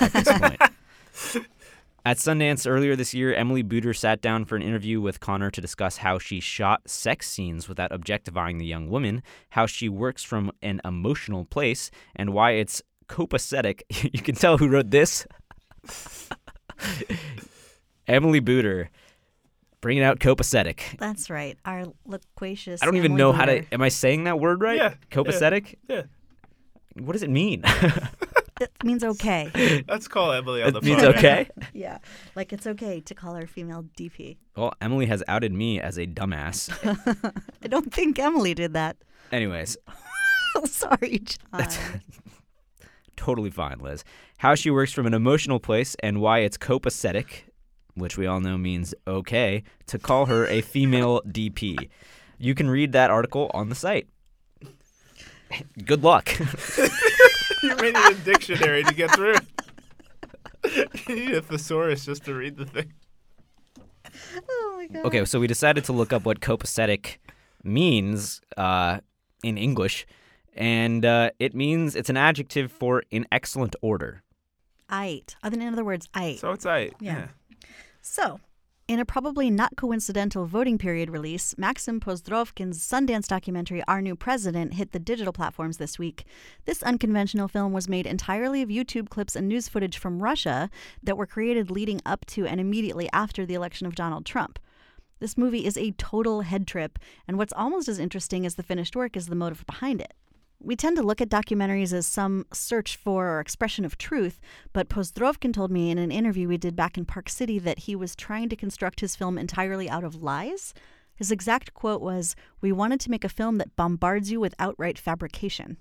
[0.00, 1.46] at this point.
[2.06, 5.60] At Sundance earlier this year, Emily Buder sat down for an interview with Connor to
[5.60, 10.52] discuss how she shot sex scenes without objectifying the young woman, how she works from
[10.62, 13.82] an emotional place, and why it's copacetic.
[14.14, 15.26] you can tell who wrote this.
[18.06, 18.88] Emily Buder,
[19.80, 20.96] bringing out copacetic.
[20.98, 21.58] That's right.
[21.64, 22.84] Our loquacious.
[22.84, 23.64] I don't even Emily know how to.
[23.72, 24.76] Am I saying that word right?
[24.76, 25.74] Yeah, Copacetic?
[25.88, 26.02] Yeah,
[26.94, 27.64] What does it mean?
[28.60, 29.84] It means okay.
[29.88, 31.14] let's call Emily on the it means phone.
[31.14, 31.48] okay?
[31.74, 31.98] yeah,
[32.34, 34.36] like it's okay to call her female DP.
[34.56, 36.70] Well, Emily has outed me as a dumbass.
[37.62, 38.96] I don't think Emily did that.
[39.30, 39.76] Anyways,
[40.64, 41.68] Sorry, Jon.
[43.16, 44.04] totally fine, Liz.
[44.38, 47.42] How she works from an emotional place and why it's copacetic,
[47.94, 51.88] which we all know means okay, to call her a female DP.
[52.38, 54.06] You can read that article on the site.
[55.84, 56.30] Good luck.
[57.62, 59.36] you may need a dictionary to get through.
[61.08, 62.92] you need a thesaurus just to read the thing.
[64.48, 65.06] oh my god.
[65.06, 67.18] okay, so we decided to look up what copacetic
[67.62, 69.00] means uh,
[69.42, 70.06] in English,
[70.54, 74.22] and uh, it means it's an adjective for in excellent order.
[74.88, 75.36] Ite.
[75.44, 76.38] In other words, ite.
[76.38, 76.90] So it's I.
[77.00, 77.28] Yeah.
[78.00, 78.38] So,
[78.88, 84.74] In a probably not coincidental voting period release, Maxim Pozdorovkin's Sundance documentary Our New President
[84.74, 86.24] hit the digital platforms this week.
[86.66, 90.70] This unconventional film was made entirely of YouTube clips and news footage from Russia
[91.02, 94.60] that were created leading up to and immediately after the election of Donald Trump.
[95.18, 98.94] This movie is a total head trip, and what's almost as interesting as the finished
[98.94, 100.14] work is the motive behind it.
[100.66, 104.40] We tend to look at documentaries as some search for or expression of truth,
[104.72, 107.94] but Pozdorovkin told me in an interview we did back in Park City that he
[107.94, 110.74] was trying to construct his film entirely out of lies.
[111.14, 114.98] His exact quote was We wanted to make a film that bombards you with outright
[114.98, 115.76] fabrication.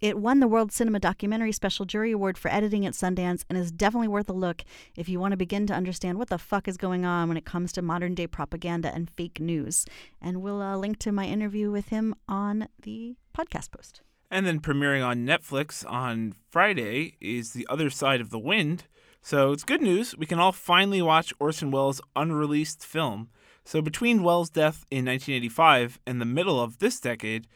[0.00, 3.72] It won the World Cinema Documentary Special Jury Award for editing at Sundance and is
[3.72, 4.62] definitely worth a look
[4.94, 7.44] if you want to begin to understand what the fuck is going on when it
[7.44, 9.84] comes to modern day propaganda and fake news.
[10.20, 14.00] And we'll uh, link to my interview with him on the podcast post.
[14.32, 18.84] And then premiering on Netflix on Friday is The Other Side of the Wind.
[19.20, 20.16] So it's good news.
[20.16, 23.28] We can all finally watch Orson Welles' unreleased film.
[23.62, 27.46] So between Welles' death in 1985 and the middle of this decade,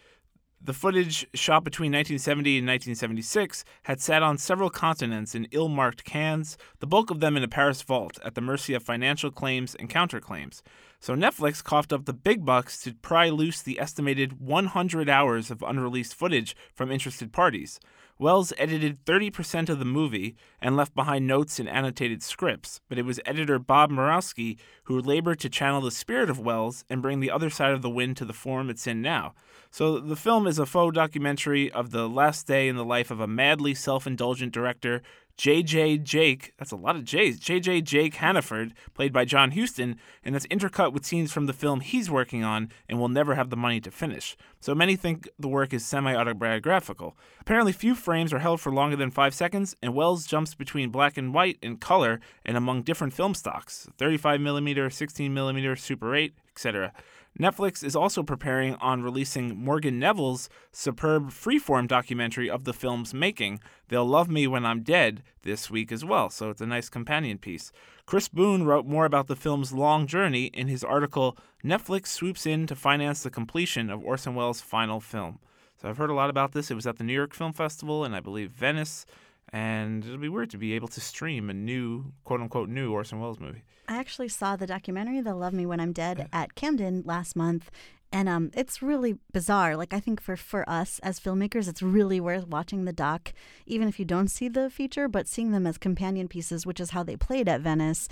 [0.60, 6.04] the footage shot between 1970 and 1976 had sat on several continents in ill marked
[6.04, 9.74] cans, the bulk of them in a Paris vault at the mercy of financial claims
[9.76, 10.60] and counterclaims.
[11.06, 15.62] So Netflix coughed up the big bucks to pry loose the estimated 100 hours of
[15.62, 17.78] unreleased footage from interested parties.
[18.18, 23.04] Welles edited 30% of the movie and left behind notes and annotated scripts, but it
[23.04, 27.30] was editor Bob Murawski who labored to channel the spirit of Welles and bring the
[27.30, 29.32] other side of the wind to the form it's in now.
[29.70, 33.20] So the film is a faux documentary of the last day in the life of
[33.20, 35.02] a madly self-indulgent director
[35.36, 35.98] J.J.
[35.98, 37.82] Jake, that's a lot of J's, J.J.
[37.82, 42.10] Jake Hannaford, played by John Huston, and that's intercut with scenes from the film he's
[42.10, 44.34] working on and will never have the money to finish.
[44.60, 47.18] So many think the work is semi autobiographical.
[47.40, 51.18] Apparently, few frames are held for longer than five seconds, and Welles jumps between black
[51.18, 56.92] and white and color and among different film stocks 35mm, 16mm, Super 8, etc.
[57.38, 63.60] Netflix is also preparing on releasing Morgan Neville's superb freeform documentary of the film's making,
[63.88, 67.36] They'll Love Me When I'm Dead, this week as well, so it's a nice companion
[67.36, 67.72] piece.
[68.06, 72.66] Chris Boone wrote more about the film's long journey in his article, Netflix Swoops In
[72.68, 75.38] to Finance the Completion of Orson Welles' Final Film.
[75.80, 76.70] So I've heard a lot about this.
[76.70, 79.04] It was at the New York Film Festival and I believe Venice,
[79.52, 83.20] and it'll be weird to be able to stream a new, quote unquote, new Orson
[83.20, 83.62] Welles movie.
[83.88, 87.70] I actually saw the documentary "They'll Love Me When I'm Dead" at Camden last month,
[88.12, 89.76] and um, it's really bizarre.
[89.76, 93.32] Like I think for for us as filmmakers, it's really worth watching the doc,
[93.66, 96.90] even if you don't see the feature, but seeing them as companion pieces, which is
[96.90, 98.08] how they played at Venice,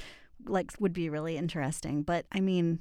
[0.47, 2.03] like would be really interesting.
[2.03, 2.81] But I mean.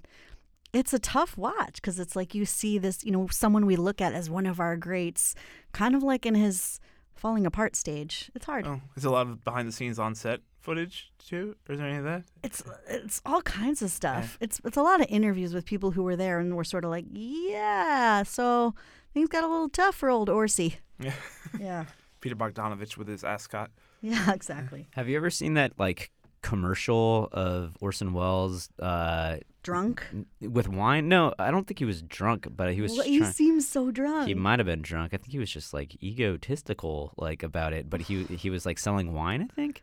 [0.76, 4.02] It's a tough watch because it's like you see this, you know, someone we look
[4.02, 5.36] at as one of our greats,
[5.72, 6.80] kind of like in his
[7.16, 8.32] falling apart stage.
[8.36, 8.66] It's hard.
[8.68, 11.88] Oh, there's a lot of behind the scenes on set footage too, or is there
[11.88, 12.24] any of that?
[12.44, 14.38] It's it's all kinds of stuff.
[14.42, 16.92] It's it's a lot of interviews with people who were there and were sort of
[16.92, 18.74] like, yeah, so
[19.14, 20.78] things got a little tough for old Orsi.
[21.00, 21.14] Yeah.
[21.60, 21.86] Yeah.
[22.22, 23.70] Peter Bogdanovich with his ascot.
[24.02, 24.88] Yeah, exactly.
[24.92, 26.10] Have you ever seen that like
[26.42, 30.04] commercial of Orson Welles uh, Drunk.
[30.42, 31.08] with wine?
[31.10, 32.92] No, I don't think he was drunk, but he was.
[32.94, 34.28] Well, he trying- seems so drunk.
[34.28, 35.14] He might have been drunk.
[35.14, 37.90] I think he was just like egotistical, like about it.
[37.90, 39.48] But he he was like selling wine.
[39.50, 39.82] I think.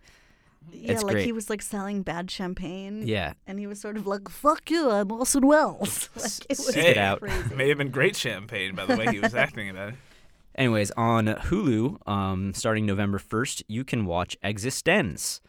[0.71, 1.25] yeah, it's like great.
[1.25, 3.07] he was like selling bad champagne.
[3.07, 3.33] Yeah.
[3.47, 6.85] And he was sort of like, "Fuck you, I'm Orson Welles." like, it was Stick
[6.85, 7.21] it out.
[7.21, 7.55] crazy.
[7.57, 9.95] May have been great champagne by the way he was acting about it.
[10.57, 15.41] Anyways, on Hulu, um, starting November first, you can watch eXistenZ,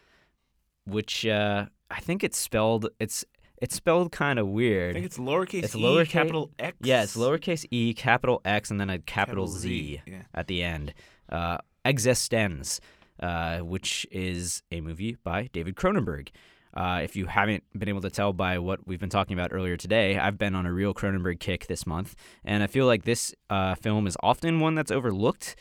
[0.86, 3.24] which uh, I think it's spelled it's
[3.62, 4.90] it's spelled kind of weird.
[4.90, 6.76] I think it's lowercase It's e, lowercase- capital X.
[6.82, 10.22] Yeah, it's lowercase e, capital X, and then a capital, Capital Z, Z, yeah.
[10.34, 10.92] at the end.
[11.28, 12.80] Uh, eXistenZ,
[13.20, 16.30] uh, which is a movie by David Cronenberg.
[16.74, 19.76] Uh, if you haven't been able to tell by what we've been talking about earlier
[19.76, 23.32] today, I've been on a real Cronenberg kick this month, and I feel like this
[23.48, 25.54] uh, film is often one that's overlooked.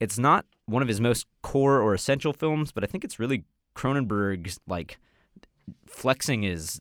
[0.00, 3.44] It's not one of his most core or essential films, but I think it's really
[3.76, 4.98] Cronenberg's like
[5.86, 6.80] flexing his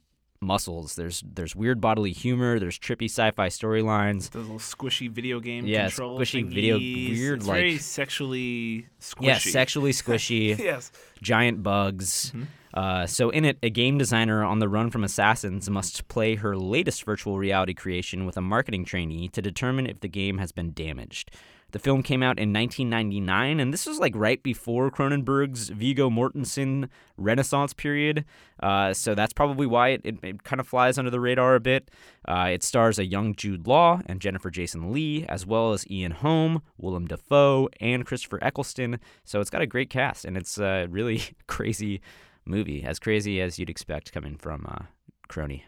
[0.52, 0.96] muscles.
[0.96, 2.60] There's there's weird bodily humor.
[2.60, 4.32] There's trippy sci-fi storylines.
[4.32, 7.10] Those little squishy video game Yeah, control squishy video- thingies.
[7.12, 9.26] weird, It's very sexually squishy.
[9.26, 10.92] Yeah, sexually squishy, yes.
[11.22, 12.32] giant bugs.
[12.36, 12.48] Mhm.
[12.74, 16.56] Uh, so in it, a game designer on the run from assassins must play her
[16.56, 20.72] latest virtual reality creation with a marketing trainee to determine if the game has been
[20.74, 21.32] damaged.
[21.72, 26.90] The film came out in 1999, and this was like right before Cronenberg's Viggo Mortensen
[27.18, 28.26] Renaissance period.
[28.62, 31.62] Uh, so that's probably why it, it, it kind of flies under the radar a
[31.62, 31.90] bit.
[32.28, 36.12] Uh, it stars a young Jude Law and Jennifer Jason Leigh, as well as Ian
[36.12, 39.00] Holm, Willem Dafoe, and Christopher Eccleston.
[39.24, 42.02] So it's got a great cast, and it's a really crazy
[42.46, 44.86] movie, as crazy as you'd expect coming from uh,
[45.28, 45.66] crony.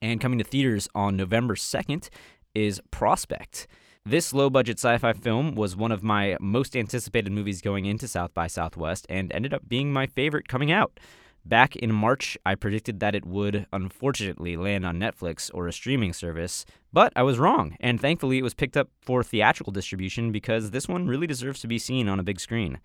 [0.00, 2.08] And coming to theaters on November 2nd
[2.54, 3.66] is Prospect.
[4.04, 8.08] This low budget sci fi film was one of my most anticipated movies going into
[8.08, 10.98] South by Southwest and ended up being my favorite coming out.
[11.44, 16.12] Back in March, I predicted that it would unfortunately land on Netflix or a streaming
[16.12, 20.70] service, but I was wrong, and thankfully it was picked up for theatrical distribution because
[20.70, 22.78] this one really deserves to be seen on a big screen.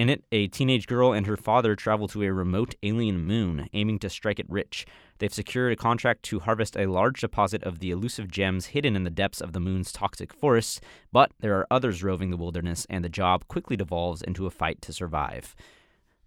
[0.00, 3.98] In it, a teenage girl and her father travel to a remote alien moon, aiming
[3.98, 4.86] to strike it rich.
[5.18, 9.04] They've secured a contract to harvest a large deposit of the elusive gems hidden in
[9.04, 10.80] the depths of the moon's toxic forests,
[11.12, 14.80] but there are others roving the wilderness, and the job quickly devolves into a fight
[14.80, 15.54] to survive.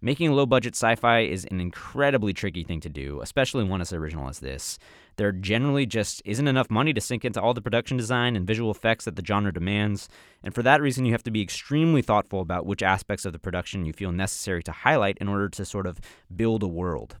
[0.04, 3.90] Making low budget sci fi is an incredibly tricky thing to do, especially one as
[3.90, 4.78] original as this.
[5.16, 8.70] There generally just isn't enough money to sink into all the production design and visual
[8.70, 10.10] effects that the genre demands,
[10.42, 13.38] and for that reason, you have to be extremely thoughtful about which aspects of the
[13.38, 16.00] production you feel necessary to highlight in order to sort of
[16.36, 17.16] build a world.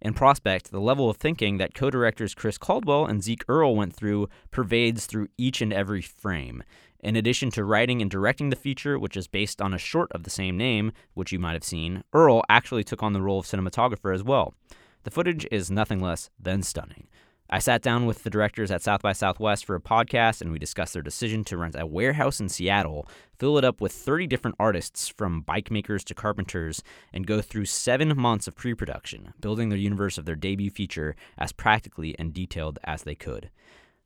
[0.00, 3.94] In Prospect, the level of thinking that co directors Chris Caldwell and Zeke Earley went
[3.94, 6.62] through pervades through each and every frame.
[7.02, 10.22] In addition to writing and directing the feature, which is based on a short of
[10.22, 13.46] the same name, which you might have seen, Earley actually took on the role of
[13.46, 14.54] cinematographer as well.
[15.02, 17.08] The footage is nothing less than stunning.
[17.50, 20.60] I sat down with the directors at South by Southwest for a podcast and we
[20.60, 24.56] discussed their decision to rent a warehouse in Seattle, fill it up with 30 different
[24.60, 29.68] artists from bike makers to carpenters, and go through seven months of pre production, building
[29.70, 33.50] the universe of their debut feature as practically and detailed as they could.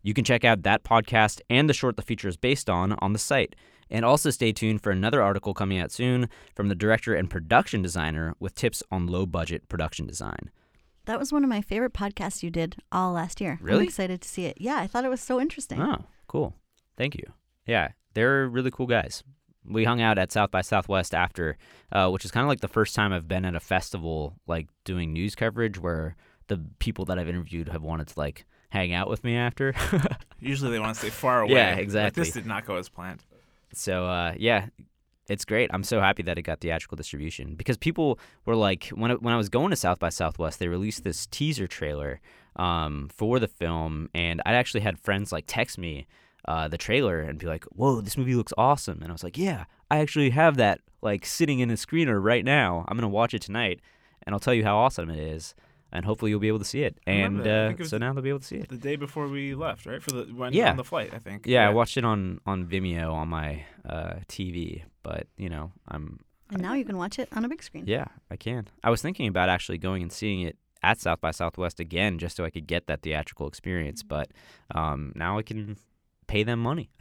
[0.06, 3.12] You can check out that podcast and the short the feature is based on on
[3.12, 3.56] the site.
[3.90, 7.82] And also stay tuned for another article coming out soon from the director and production
[7.82, 10.52] designer with tips on low budget production design.
[11.06, 13.58] That was one of my favorite podcasts you did all last year.
[13.60, 13.80] Really?
[13.80, 14.58] I'm excited to see it.
[14.60, 15.82] Yeah, I thought it was so interesting.
[15.82, 16.54] Oh, cool.
[16.96, 17.24] Thank you.
[17.66, 19.24] Yeah, they're really cool guys.
[19.64, 21.58] We hung out at South by Southwest after,
[21.90, 24.68] uh, which is kind of like the first time I've been at a festival, like
[24.84, 26.14] doing news coverage, where
[26.46, 28.46] the people that I've interviewed have wanted to like
[28.76, 29.74] hang out with me after.
[30.40, 31.54] Usually they want to stay far away.
[31.54, 32.22] Yeah, exactly.
[32.22, 33.24] this did not go as planned.
[33.72, 34.66] so uh, yeah,
[35.28, 35.70] it's great.
[35.72, 39.34] I'm so happy that it got theatrical distribution because people were like, when it, when
[39.34, 42.20] I was going to South by Southwest, they released this teaser trailer
[42.56, 46.06] um, for the film, and I actually had friends like text me
[46.46, 49.36] uh, the trailer and be like, "Whoa, this movie looks awesome!" And I was like,
[49.36, 52.84] "Yeah, I actually have that like sitting in a screener right now.
[52.88, 53.80] I'm gonna watch it tonight,
[54.22, 55.54] and I'll tell you how awesome it is."
[55.96, 56.98] And hopefully you'll be able to see it.
[57.06, 58.68] And uh, it so now they'll be able to see it.
[58.68, 60.02] The day before we left, right?
[60.02, 60.70] For the when Yeah.
[60.70, 61.46] on the flight, I think.
[61.46, 66.20] Yeah, I watched it on on Vimeo on my uh, TV, but you know, I'm
[66.52, 67.84] And now you can watch it on a big screen.
[67.86, 68.68] Yeah, I can.
[68.84, 72.36] I was thinking about actually going and seeing it at South by Southwest again, just
[72.36, 74.02] so I could get that theatrical experience.
[74.02, 74.28] But
[74.74, 75.78] um, now I can
[76.26, 76.90] pay them money.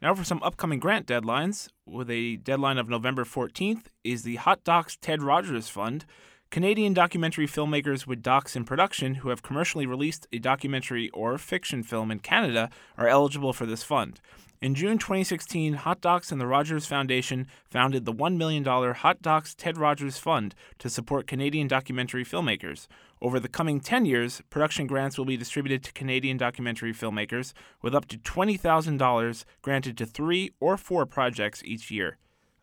[0.00, 1.68] Now for some upcoming grant deadlines.
[1.84, 6.04] With a deadline of November 14th is the Hot Docs Ted Rogers Fund.
[6.50, 11.82] Canadian documentary filmmakers with docs in production who have commercially released a documentary or fiction
[11.82, 14.18] film in Canada are eligible for this fund.
[14.62, 19.54] In June 2016, Hot Docs and the Rogers Foundation founded the $1 million Hot Docs
[19.56, 22.86] Ted Rogers Fund to support Canadian documentary filmmakers.
[23.20, 27.94] Over the coming 10 years, production grants will be distributed to Canadian documentary filmmakers with
[27.94, 32.16] up to $20,000 granted to three or four projects each year.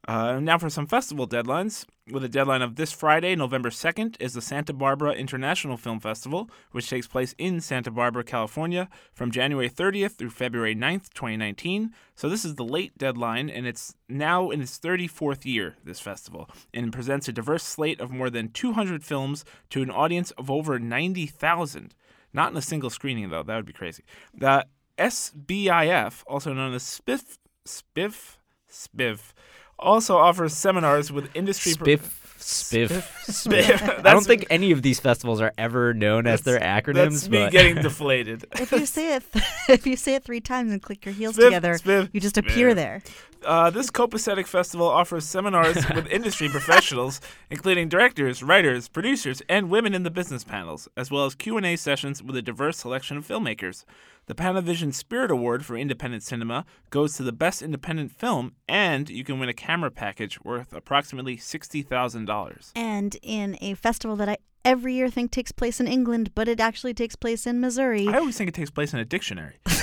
[0.07, 1.85] Uh, now for some festival deadlines.
[2.11, 6.51] With a deadline of this Friday, November 2nd, is the Santa Barbara International Film Festival,
[6.69, 11.95] which takes place in Santa Barbara, California, from January 30th through February 9th, 2019.
[12.13, 16.47] So this is the late deadline, and it's now in its 34th year, this festival,
[16.75, 20.77] and presents a diverse slate of more than 200 films to an audience of over
[20.77, 21.95] 90,000.
[22.33, 23.41] Not in a single screening, though.
[23.41, 24.03] That would be crazy.
[24.31, 24.67] The
[24.99, 28.37] SBIF, also known as SPIF, SPIF,
[28.69, 29.33] SPIF,
[29.79, 31.73] also offers seminars with industry.
[31.75, 31.99] pro- Spiff,
[32.37, 33.67] spiff, Spiff.
[33.79, 33.99] spiff.
[34.05, 36.93] I don't think any of these festivals are ever known as their acronyms.
[37.11, 38.45] That's me but getting deflated.
[38.53, 39.23] If you say it,
[39.69, 42.37] if you say it three times and click your heels Spiff, together, spiff, you just
[42.37, 42.75] appear spiff.
[42.75, 43.01] there.
[43.45, 47.21] Uh, this copacetic festival offers seminars with industry professionals,
[47.51, 52.23] including directors, writers, producers, and women in the business panels, as well as Q&A sessions
[52.23, 53.85] with a diverse selection of filmmakers.
[54.25, 59.23] The Panavision Spirit Award for Independent Cinema goes to the best independent film, and you
[59.23, 62.71] can win a camera package worth approximately $60,000.
[62.75, 66.59] And in a festival that I every year think takes place in England, but it
[66.59, 68.07] actually takes place in Missouri.
[68.07, 69.59] I always think it takes place in a dictionary.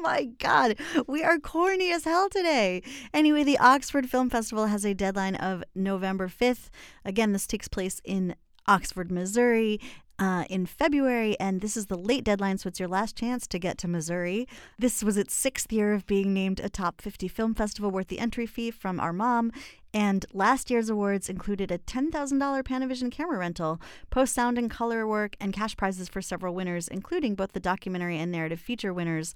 [0.00, 0.76] My God,
[1.06, 2.82] we are corny as hell today.
[3.12, 6.70] Anyway, the Oxford Film Festival has a deadline of November 5th.
[7.04, 8.34] Again, this takes place in
[8.66, 9.78] Oxford, Missouri.
[10.20, 13.58] uh, in February, and this is the late deadline, so it's your last chance to
[13.58, 14.46] get to Missouri.
[14.78, 18.18] This was its sixth year of being named a top 50 film festival worth the
[18.18, 19.50] entry fee from our mom.
[19.94, 22.12] And last year's awards included a $10,000
[22.62, 23.80] Panavision camera rental,
[24.10, 28.18] post sound and color work, and cash prizes for several winners, including both the documentary
[28.18, 29.32] and narrative feature winners.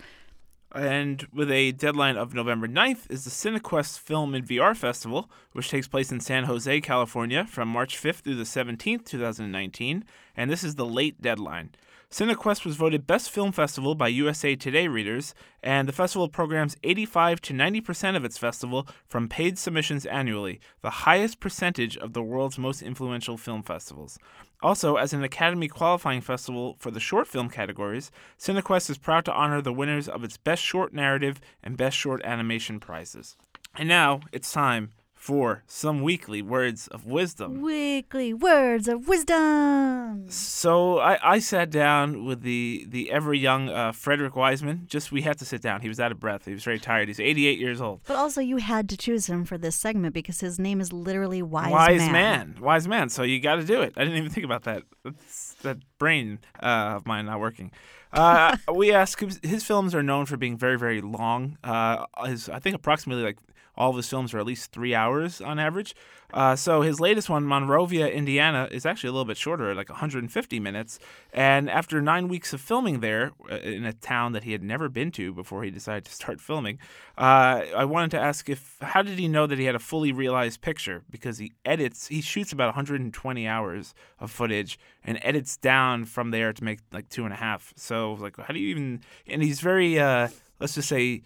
[0.74, 5.70] And with a deadline of November 9th is the Cinequest Film and VR Festival, which
[5.70, 10.04] takes place in San Jose, California from March 5th through the 17th, 2019.
[10.36, 11.70] And this is the late deadline.
[12.10, 17.40] Cinequest was voted Best Film Festival by USA Today readers, and the festival programs 85
[17.42, 22.22] to 90 percent of its festival from paid submissions annually, the highest percentage of the
[22.22, 24.18] world's most influential film festivals.
[24.64, 29.32] Also, as an Academy qualifying festival for the short film categories, Cinequest is proud to
[29.34, 33.36] honor the winners of its Best Short Narrative and Best Short Animation prizes.
[33.76, 34.92] And now it's time
[35.24, 37.62] for some weekly words of wisdom.
[37.62, 40.26] Weekly words of wisdom.
[40.28, 44.84] So I, I sat down with the the ever young uh, Frederick Wiseman.
[44.86, 45.80] Just we had to sit down.
[45.80, 46.44] He was out of breath.
[46.44, 47.08] He was very tired.
[47.08, 48.02] He's 88 years old.
[48.06, 51.40] But also, you had to choose him for this segment because his name is literally
[51.40, 52.12] Wise, Wise Man.
[52.12, 52.56] man.
[52.60, 53.08] Wise man.
[53.08, 53.94] So you got to do it.
[53.96, 54.82] I didn't even think about that.
[55.04, 57.72] That's, that brain uh, of mine not working.
[58.12, 61.56] Uh, we asked his films are known for being very very long.
[61.64, 63.38] Uh, his I think approximately like
[63.76, 65.94] all of his films are at least three hours on average.
[66.32, 70.58] Uh, so his latest one, Monrovia, Indiana, is actually a little bit shorter, like 150
[70.58, 70.98] minutes.
[71.32, 74.88] And after nine weeks of filming there uh, in a town that he had never
[74.88, 76.80] been to before he decided to start filming,
[77.16, 80.10] uh, I wanted to ask if how did he know that he had a fully
[80.10, 81.04] realized picture?
[81.08, 86.52] Because he edits, he shoots about 120 hours of footage and edits down from there
[86.52, 87.72] to make like two and a half.
[87.76, 89.02] So like, how do you even?
[89.28, 91.22] And he's very, uh, let's just say,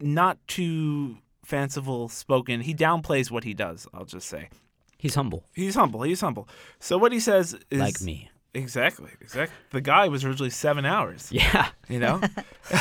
[0.00, 2.60] not too fanciful spoken.
[2.62, 4.48] He downplays what he does, I'll just say.
[4.98, 5.44] He's humble.
[5.54, 6.02] He's humble.
[6.02, 6.48] He's humble.
[6.78, 8.30] So what he says is Like me.
[8.54, 9.10] Exactly.
[9.20, 9.56] Exactly.
[9.70, 11.30] The guy was originally seven hours.
[11.30, 11.68] Yeah.
[11.86, 12.18] You know?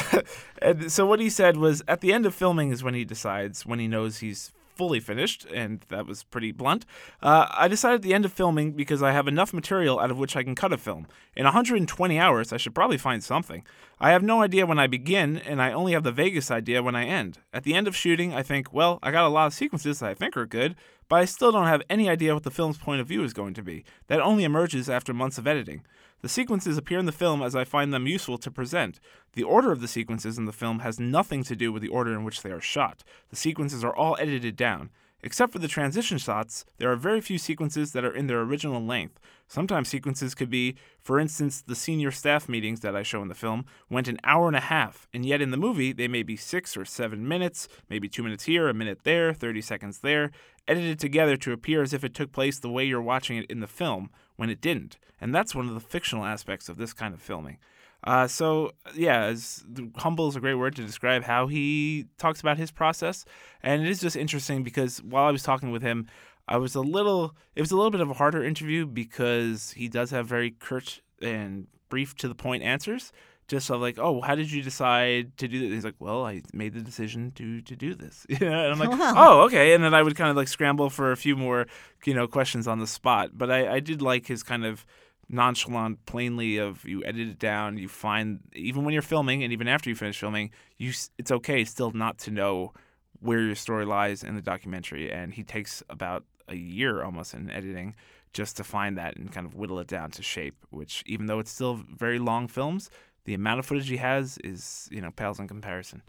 [0.61, 3.65] and so what he said was at the end of filming is when he decides,
[3.65, 6.85] when he knows he's fully finished, and that was pretty blunt.
[7.21, 10.17] Uh, I decided at the end of filming because I have enough material out of
[10.17, 11.07] which I can cut a film.
[11.35, 13.63] In 120 hours, I should probably find something.
[13.99, 16.95] I have no idea when I begin, and I only have the vaguest idea when
[16.95, 17.39] I end.
[17.53, 20.09] At the end of shooting, I think, well, I got a lot of sequences that
[20.09, 20.75] I think are good,
[21.07, 23.53] but I still don't have any idea what the film's point of view is going
[23.53, 23.85] to be.
[24.07, 25.83] That only emerges after months of editing.
[26.23, 29.01] The sequences appear in the film as I find them useful to present.
[29.33, 32.13] The order of the sequences in the film has nothing to do with the order
[32.13, 33.03] in which they are shot.
[33.29, 34.89] The sequences are all edited down.
[35.25, 38.83] Except for the transition shots, there are very few sequences that are in their original
[38.83, 39.21] length.
[39.47, 43.33] Sometimes sequences could be, for instance, the senior staff meetings that I show in the
[43.33, 46.35] film went an hour and a half, and yet in the movie they may be
[46.35, 50.31] six or seven minutes, maybe two minutes here, a minute there, 30 seconds there,
[50.67, 53.61] edited together to appear as if it took place the way you're watching it in
[53.61, 54.97] the film when it didn't.
[55.21, 57.59] And that's one of the fictional aspects of this kind of filming.
[58.03, 59.63] Uh, so yeah, as,
[59.95, 63.23] humble is a great word to describe how he talks about his process,
[63.61, 66.07] and it is just interesting because while I was talking with him,
[66.47, 67.35] I was a little.
[67.55, 71.01] It was a little bit of a harder interview because he does have very curt
[71.21, 73.11] and brief to the point answers.
[73.49, 75.69] Just of like, oh, how did you decide to do this?
[75.69, 78.25] He's like, well, I made the decision to to do this.
[78.29, 79.13] Yeah, and I'm like, Wow.
[79.15, 79.73] oh, okay.
[79.73, 81.67] And then I would kind of like scramble for a few more,
[82.05, 83.31] you know, questions on the spot.
[83.33, 84.85] But I, I did like his kind of
[85.29, 87.77] nonchalant, plainly of you edit it down.
[87.77, 91.63] You find even when you're filming and even after you finish filming, you it's okay
[91.65, 92.73] still not to know
[93.19, 95.11] where your story lies in the documentary.
[95.11, 97.95] And he takes about a year almost in editing
[98.33, 100.55] just to find that and kind of whittle it down to shape.
[100.69, 102.89] Which even though it's still very long films,
[103.25, 106.01] the amount of footage he has is you know pales in comparison.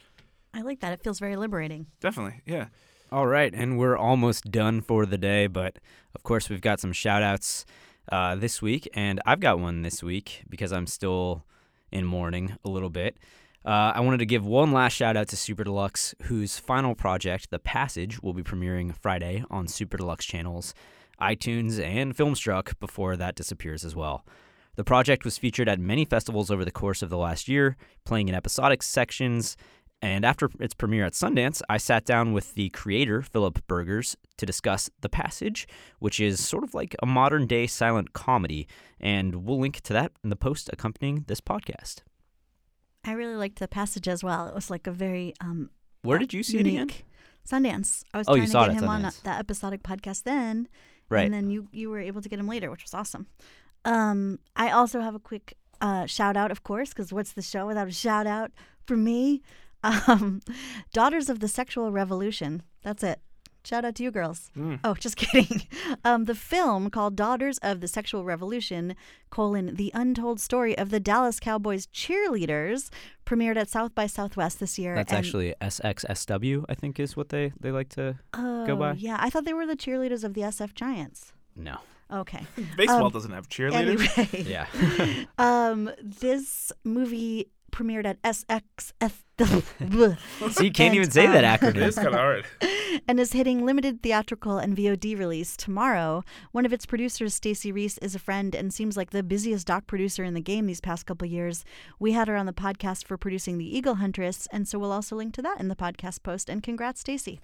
[0.52, 0.92] I like that.
[0.92, 1.86] It feels very liberating.
[2.00, 2.68] Definitely, yeah.
[3.12, 5.78] All right, and we're almost done for the day, but
[6.14, 7.64] of course we've got some shout outs
[8.10, 11.44] uh, this week, and I've got one this week because I'm still
[11.90, 13.16] in mourning a little bit.
[13.64, 17.50] Uh, I wanted to give one last shout out to Super Deluxe, whose final project,
[17.50, 20.74] The Passage, will be premiering Friday on Super Deluxe channels,
[21.20, 24.26] iTunes, and FilmStruck before that disappears as well.
[24.76, 28.28] The project was featured at many festivals over the course of the last year, playing
[28.28, 29.56] in episodic sections.
[30.04, 34.44] And after its premiere at Sundance, I sat down with the creator, Philip Burgers, to
[34.44, 35.66] discuss The Passage,
[35.98, 38.68] which is sort of like a modern day silent comedy.
[39.00, 42.02] And we'll link to that in the post accompanying this podcast.
[43.04, 44.46] I really liked the passage as well.
[44.46, 45.70] It was like a very um
[46.02, 46.90] Where did you see it again?
[47.48, 48.02] Sundance.
[48.12, 50.68] I was Oh, trying to get him on that episodic podcast then,
[51.08, 51.24] Right.
[51.24, 53.26] and then you you were able to get him later, which was awesome.
[53.86, 57.66] Um, I also have a quick uh, shout out, of course, because what's the show
[57.66, 58.50] without a shout out
[58.86, 59.42] for me?
[59.84, 60.40] Um,
[60.92, 62.62] Daughters of the Sexual Revolution.
[62.82, 63.20] That's it.
[63.64, 64.50] Shout out to you girls.
[64.56, 64.78] Mm.
[64.84, 65.62] Oh, just kidding.
[66.04, 68.94] Um, the film called Daughters of the Sexual Revolution,
[69.30, 72.90] colon, the untold story of the Dallas Cowboys cheerleaders,
[73.24, 74.94] premiered at South by Southwest this year.
[74.94, 78.18] That's and- actually SXSW, I think is what they, they like to.
[78.34, 78.92] oh, by.
[78.94, 81.32] Yeah, I thought they were the cheerleaders of the SF Giants.
[81.56, 81.78] No.
[82.12, 82.46] Okay.
[82.76, 84.18] Baseball Um, doesn't have cheerleaders.
[84.18, 84.44] Anyway.
[84.50, 84.66] Yeah.
[85.38, 89.12] Um, this movie premiered at SXF.
[90.52, 92.44] so you can't And, even say that um, It is kind of hard.
[93.08, 96.22] and is hitting limited theatrical and VOD release tomorrow.
[96.52, 99.88] One of its producers, Stacey Reiss, is a friend and seems like the busiest doc
[99.88, 101.64] producer in the game these past couple years.
[101.98, 105.16] We had her on the podcast for producing The Eagle Huntress, and so we'll also
[105.16, 106.48] link to that in the podcast post.
[106.48, 107.40] And congrats, Stacey.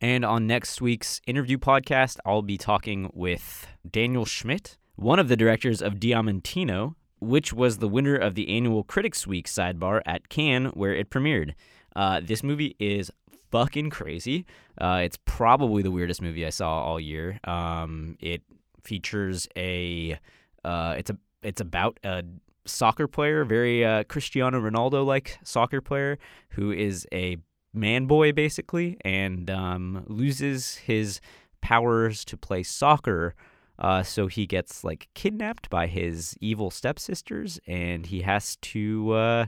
[0.00, 5.36] And on next week's interview podcast, I'll be talking with Daniel Schmidt, one of the
[5.36, 10.72] directors of Diamantino, which was the winner of the annual Critics Week sidebar at Cannes,
[10.74, 11.54] where it premiered.
[11.96, 13.10] Uh, this movie is
[13.50, 14.44] fucking crazy.
[14.80, 17.40] Uh, it's probably the weirdest movie I saw all year.
[17.44, 18.42] Um, it
[18.84, 20.18] features a,
[20.64, 22.24] uh, it's a, it's about a
[22.66, 26.18] soccer player, very uh, Cristiano Ronaldo like soccer player,
[26.50, 27.38] who is a
[27.74, 31.20] man boy basically and um, loses his
[31.60, 33.34] powers to play soccer.
[33.78, 39.46] Uh, so he gets like kidnapped by his evil stepsisters and he has to uh,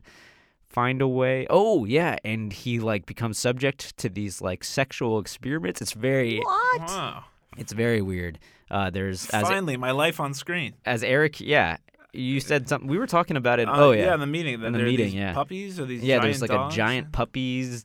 [0.68, 1.46] find a way.
[1.50, 2.16] Oh, yeah.
[2.24, 5.82] And he like becomes subject to these like sexual experiments.
[5.82, 6.80] It's very, What?
[6.82, 7.24] Wow.
[7.58, 8.38] it's very weird.
[8.70, 10.74] Uh, there's, as, Finally, my life on screen.
[10.84, 11.78] as Erik, yeah,
[12.12, 12.88] you said something.
[12.88, 13.68] We were talking about it.
[13.68, 14.04] Uh, oh, yeah.
[14.06, 14.54] Yeah, in the meeting.
[14.54, 15.32] In the there are meeting, these yeah.
[15.32, 16.74] Puppies or these yeah, giant there's like dogs?
[16.74, 17.84] a giant puppies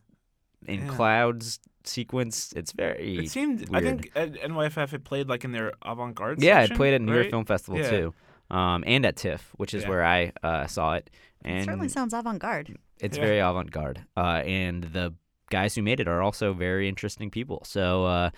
[0.66, 0.94] in Yeah.
[0.94, 1.58] clouds
[1.88, 2.52] sequence.
[2.54, 3.18] It's very.
[3.18, 3.68] It seemed.
[3.72, 6.42] I think at NYFF it played like in their avant-garde.
[6.42, 7.30] Yeah, section, it played at New York right?
[7.30, 7.90] Film Festival Yeah.
[7.90, 8.14] too,
[8.50, 9.88] um, and at TIFF, which is Yeah.
[9.88, 11.10] where I uh, saw it.
[11.44, 12.76] It certainly sounds avant garde.
[13.00, 13.24] it's Yeah.
[13.24, 14.04] very avant-garde.
[14.16, 15.14] Uh, and the
[15.50, 17.62] guys who made it are also very interesting people.
[17.64, 18.30] So uh,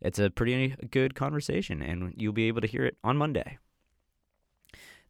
[0.00, 3.58] it's a pretty good conversation, and you'll be able to hear it on Monday.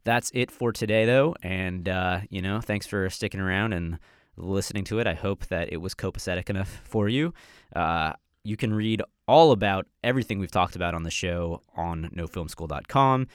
[0.05, 3.99] That's it for today, though, and uh, you know, thanks for sticking around and
[4.37, 5.07] listening to it.
[5.07, 7.33] I hope that it was copacetic enough for you.
[7.75, 8.13] Uh,
[8.45, 13.27] you can read all about everything we've talked about on the show on nofilmschool.com.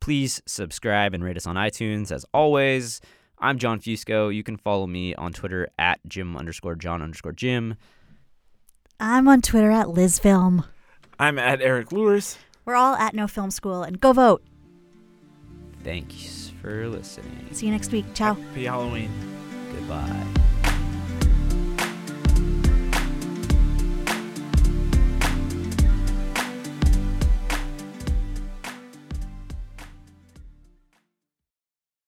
[0.00, 2.12] Please subscribe and rate us on iTunes.
[2.12, 3.00] As always,
[3.38, 4.34] I'm Jon Fusco.
[4.34, 7.76] You can follow me on Twitter at Jim underscore John underscore Jim.
[9.00, 10.64] I'm on Twitter at LizFilm.
[11.18, 12.36] I'm at Erik Luers.
[12.64, 14.42] We're all at No Film School, and go vote.
[15.82, 17.48] Thanks for listening.
[17.52, 18.04] See you next week.
[18.14, 18.34] Ciao.
[18.34, 19.10] Happy Halloween.
[19.72, 20.47] Goodbye.